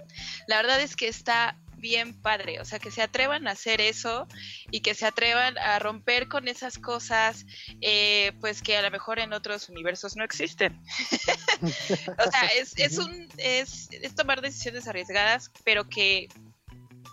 [0.47, 4.27] la verdad es que está bien padre, o sea, que se atrevan a hacer eso
[4.71, 7.45] y que se atrevan a romper con esas cosas,
[7.81, 10.79] eh, pues que a lo mejor en otros universos no existen.
[11.61, 16.27] o sea, es, un, es, tomar decisiones arriesgadas, pero que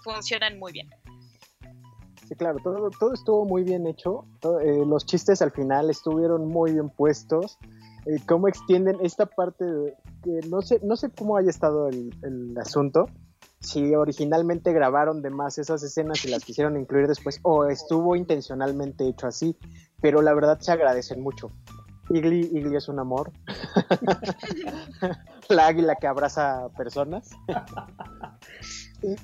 [0.03, 0.91] funcionan muy bien.
[2.27, 4.27] Sí, claro, todo, todo estuvo muy bien hecho.
[4.63, 7.59] Eh, los chistes al final estuvieron muy bien puestos.
[8.07, 12.15] Eh, cómo extienden esta parte de, que no sé, no sé cómo haya estado el,
[12.23, 13.07] el, asunto,
[13.61, 19.09] si originalmente grabaron de más esas escenas y las quisieron incluir después, o estuvo intencionalmente
[19.09, 19.57] hecho así,
[20.03, 21.51] pero la verdad se agradecen mucho.
[22.11, 23.33] Igly, Igly es un amor.
[25.49, 27.31] la águila que abraza personas.
[29.03, 29.17] y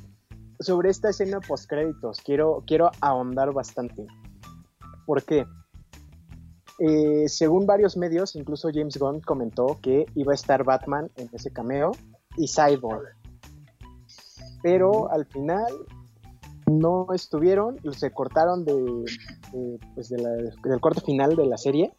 [0.62, 4.06] sobre esta escena post créditos, quiero, quiero ahondar bastante.
[5.06, 5.46] ¿Por qué?
[6.82, 11.52] Eh, según varios medios, incluso James Gunn comentó que iba a estar Batman en ese
[11.52, 11.92] cameo
[12.38, 13.06] y Cyborg.
[14.62, 15.66] Pero al final
[16.66, 19.04] no estuvieron, se cortaron de,
[19.94, 21.92] pues del corte final de la serie.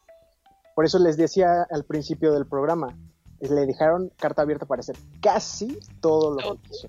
[0.73, 2.97] Por eso les decía al principio del programa,
[3.39, 6.87] le dejaron carta abierta para hacer casi todo lo que quiso.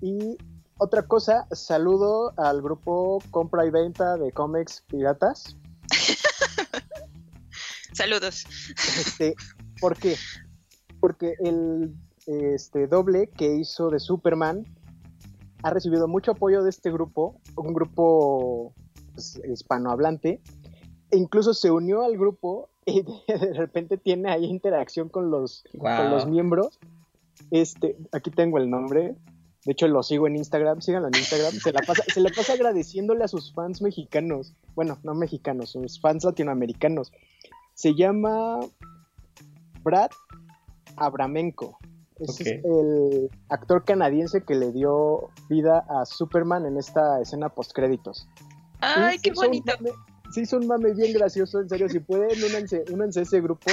[0.00, 0.38] Y
[0.78, 5.58] otra cosa, saludo al grupo compra y venta de cómics piratas
[7.92, 8.44] Saludos.
[8.98, 9.34] Este,
[9.80, 10.16] ¿Por qué?
[11.00, 11.94] Porque el
[12.26, 14.64] este, doble que hizo de Superman
[15.62, 18.74] ha recibido mucho apoyo de este grupo, un grupo
[19.12, 20.40] pues, hispanohablante,
[21.10, 26.10] e incluso se unió al grupo y de, repente tiene ahí interacción con los, con
[26.10, 26.80] los miembros.
[27.50, 29.14] Este, aquí tengo el nombre.
[29.64, 30.80] De hecho, lo sigo en Instagram.
[30.80, 31.52] Síganlo en Instagram.
[31.52, 34.54] Se la pasa, se le pasa agradeciéndole a sus fans mexicanos.
[34.74, 37.12] Bueno, no mexicanos, sus fans latinoamericanos.
[37.82, 38.60] Se llama
[39.82, 40.10] Brad
[40.94, 41.78] Abramenko.
[42.20, 48.28] Es el actor canadiense que le dio vida a Superman en esta escena post créditos.
[48.78, 49.72] ¡Ay, qué bonito!
[50.30, 53.68] sí hizo un mame bien gracioso, en serio, si pueden, únanse, únanse a ese grupo.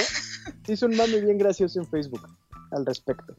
[0.66, 2.26] Sí hizo un mame bien gracioso en Facebook
[2.72, 3.36] al respecto.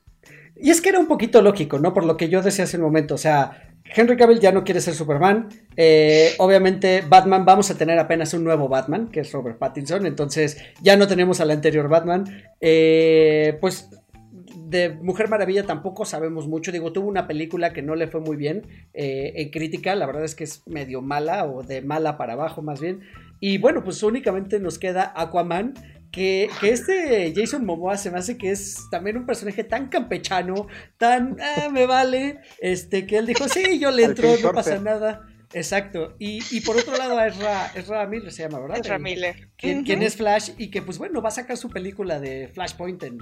[0.55, 1.93] Y es que era un poquito lógico, ¿no?
[1.93, 4.81] Por lo que yo decía hace un momento, o sea, Henry Cavill ya no quiere
[4.81, 5.49] ser Superman.
[5.75, 10.05] Eh, obviamente, Batman, vamos a tener apenas un nuevo Batman, que es Robert Pattinson.
[10.05, 12.25] Entonces, ya no tenemos al anterior Batman.
[12.59, 13.89] Eh, pues
[14.71, 16.71] de Mujer Maravilla tampoco sabemos mucho.
[16.71, 19.95] Digo, tuvo una película que no le fue muy bien eh, en crítica.
[19.95, 23.01] La verdad es que es medio mala o de mala para abajo más bien.
[23.39, 25.73] Y bueno, pues únicamente nos queda Aquaman.
[26.11, 30.67] Que, que este Jason Momoa se me hace que es también un personaje tan campechano,
[30.97, 35.25] tan, ah, me vale, este, que él dijo, sí, yo le entro, no pasa nada.
[35.53, 36.15] Exacto.
[36.19, 38.79] Y, por otro lado, Ezra, Ezra Miller se llama, ¿verdad?
[38.79, 39.49] Ezra Miller.
[39.57, 43.19] Quien, es Flash y que, pues bueno, va a sacar su película de Flashpoint en,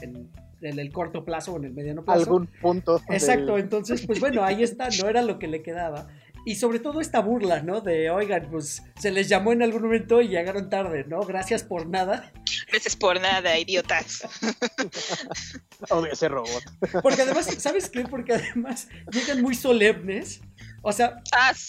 [0.00, 0.30] en,
[0.60, 2.20] el corto plazo o en el mediano plazo.
[2.20, 3.00] Algún punto.
[3.08, 3.58] Exacto.
[3.58, 6.08] Entonces, pues bueno, ahí está, no era lo que le quedaba.
[6.44, 7.80] Y sobre todo esta burla, ¿no?
[7.80, 11.20] De, oigan, pues se les llamó en algún momento y llegaron tarde, ¿no?
[11.20, 12.32] Gracias por nada.
[12.68, 14.22] Gracias por nada, idiotas.
[15.90, 16.62] Odio ese robot.
[17.02, 18.04] Porque además, ¿sabes qué?
[18.04, 20.40] Porque además llegan muy solemnes
[20.84, 21.22] o sea,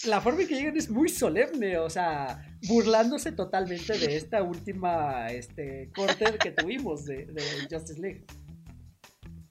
[0.06, 5.28] la forma en que llegan es muy solemne, o sea, burlándose totalmente de esta última
[5.28, 7.32] este, corte que tuvimos de,
[7.70, 8.24] Justice League.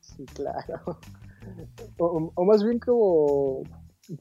[0.01, 0.99] Sí, claro.
[1.97, 3.63] o, más bien como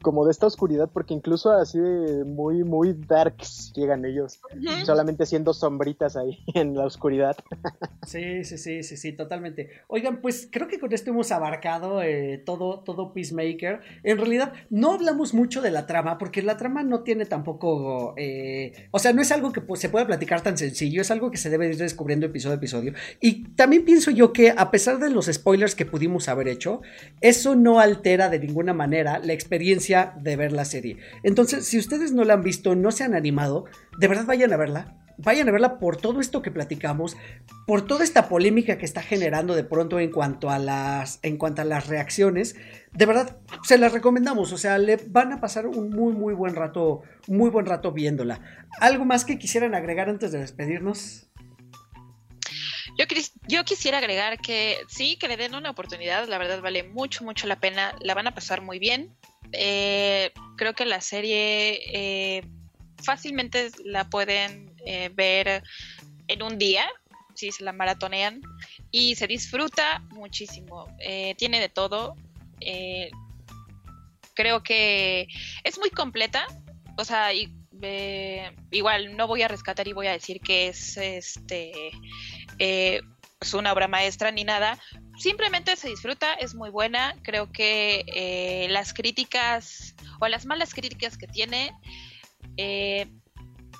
[0.01, 4.41] como de esta oscuridad, porque incluso así de muy, muy darks llegan ellos,
[4.85, 7.37] solamente siendo sombritas ahí en la oscuridad.
[8.07, 9.71] Sí, sí, sí, sí, sí, totalmente.
[9.89, 13.81] Oigan, pues creo que con esto hemos abarcado eh, todo, todo Peacemaker.
[14.05, 18.89] En realidad, no hablamos mucho de la trama, porque la trama no tiene tampoco, eh,
[18.93, 21.39] o sea, no es algo que pues, se pueda platicar tan sencillo, es algo que
[21.39, 22.93] se debe ir descubriendo episodio a episodio.
[23.21, 26.83] Y también pienso yo que, a pesar de los spoilers que pudimos haber hecho,
[27.21, 30.99] eso no altera de ninguna manera la experiencia de ver la serie.
[31.23, 33.65] Entonces, si ustedes no la han visto, no se han animado,
[33.99, 34.99] de verdad vayan a verla.
[35.19, 37.17] Vayan a verla por todo esto que platicamos,
[37.67, 41.63] por toda esta polémica que está generando de pronto en cuanto a las, en cuanto
[41.63, 42.57] a las reacciones.
[42.93, 44.53] De verdad, se las recomendamos.
[44.53, 48.41] O sea, le van a pasar un muy, muy buen rato, muy buen rato viéndola.
[48.81, 51.29] ¿Algo más que quisieran agregar antes de despedirnos?
[53.49, 57.47] Yo, quisiera agregar que sí, que le den una oportunidad, la verdad vale mucho, mucho
[57.47, 59.17] la pena, la van a pasar muy bien.
[59.53, 62.43] Eh, creo que la serie eh,
[63.03, 65.63] fácilmente la pueden eh, ver
[66.29, 66.87] en un día,
[67.35, 68.41] si se la maratonean,
[68.91, 70.87] y se disfruta muchísimo.
[71.37, 72.17] tiene de todo.
[74.35, 75.27] creo que
[75.65, 76.47] es muy completa.
[76.97, 77.31] O sea,
[78.71, 81.91] igual no voy a rescatar y voy a decir que es este
[83.43, 84.79] es una obra maestra ni nada,
[85.23, 87.15] simplemente se disfruta, es muy buena.
[87.23, 91.73] Creo que eh, las críticas o las malas críticas que tiene
[92.57, 93.09] eh,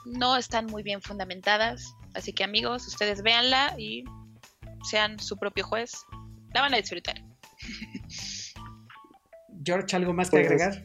[0.07, 1.97] no están muy bien fundamentadas.
[2.15, 4.05] Así que amigos, ustedes véanla y
[4.89, 5.93] sean su propio juez.
[6.55, 7.21] La van a disfrutar.
[9.65, 10.85] George, ¿algo más que pues, agregar?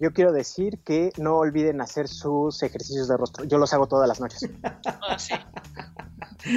[0.00, 3.44] Yo quiero decir que no olviden hacer sus ejercicios de rostro.
[3.44, 4.50] Yo los hago todas las noches.
[4.84, 5.34] Ah, sí.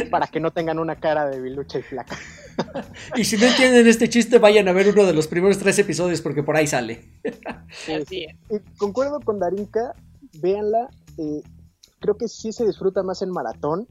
[0.10, 2.18] Para que no tengan una cara de bilucha y flaca.
[3.16, 6.22] y si no entienden este chiste, vayan a ver uno de los primeros tres episodios
[6.22, 7.06] porque por ahí sale.
[8.02, 8.28] Así
[8.78, 9.94] concuerdo con Darinka,
[10.40, 10.90] véanla.
[11.18, 11.42] Eh,
[12.00, 13.88] creo que sí se disfruta más en maratón.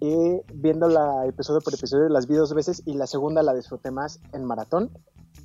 [0.00, 4.20] Eh, viéndola episodio por episodio, las vi dos veces y la segunda la disfruté más
[4.32, 4.90] en maratón.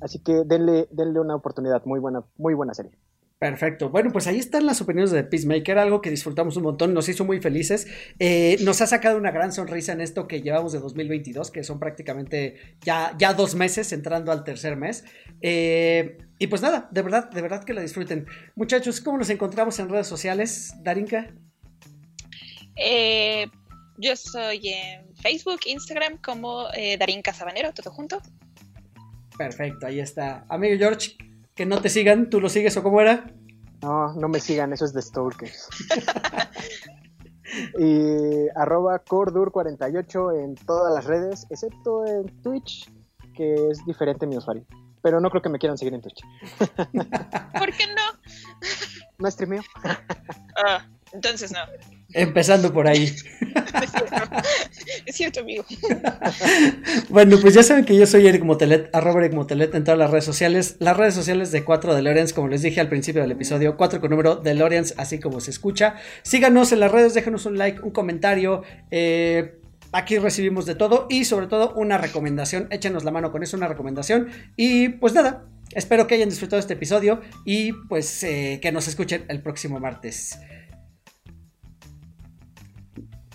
[0.00, 2.92] Así que denle, denle una oportunidad, muy buena, muy buena serie.
[3.38, 3.90] Perfecto.
[3.90, 7.24] Bueno, pues ahí están las opiniones de Peacemaker, algo que disfrutamos un montón, nos hizo
[7.24, 7.86] muy felices.
[8.18, 11.78] Eh, nos ha sacado una gran sonrisa en esto que llevamos de 2022, que son
[11.78, 15.04] prácticamente ya, ya dos meses entrando al tercer mes.
[15.42, 18.26] Eh, y pues nada, de verdad, de verdad que la disfruten.
[18.54, 20.72] Muchachos, ¿cómo nos encontramos en redes sociales?
[20.82, 21.34] Darinka.
[22.76, 23.46] Eh,
[23.98, 28.22] yo soy en Facebook, Instagram como Darinka Sabanero, todo junto.
[29.36, 30.46] Perfecto, ahí está.
[30.48, 31.16] Amigo George,
[31.54, 33.32] que no te sigan, ¿tú lo sigues o cómo era?
[33.82, 35.68] No, no me sigan, eso es de Stalkers.
[37.78, 42.90] y arroba Cordur48 en todas las redes, excepto en Twitch,
[43.34, 44.64] que es diferente mi usuario.
[45.02, 46.22] pero no creo que me quieran seguir en Twitch.
[47.58, 48.18] ¿Por qué no?
[49.18, 49.62] No streameo.
[50.56, 51.60] Ah, entonces no.
[52.12, 53.04] Empezando por ahí.
[53.04, 54.14] Es cierto,
[55.06, 55.64] es cierto amigo.
[57.08, 60.10] Bueno, pues ya saben que yo soy Eric Motelet, arroba Eric Motelet en todas las
[60.10, 60.76] redes sociales.
[60.80, 64.10] Las redes sociales de 4 DeLoreans, como les dije al principio del episodio, 4 con
[64.10, 65.96] número DeLoreans, así como se escucha.
[66.22, 68.62] Síganos en las redes, déjenos un like, un comentario.
[68.90, 69.58] Eh,
[69.92, 72.68] aquí recibimos de todo y sobre todo una recomendación.
[72.70, 74.28] Échenos la mano con eso, una recomendación.
[74.56, 79.24] Y pues nada, espero que hayan disfrutado este episodio y pues eh, que nos escuchen
[79.28, 80.38] el próximo martes.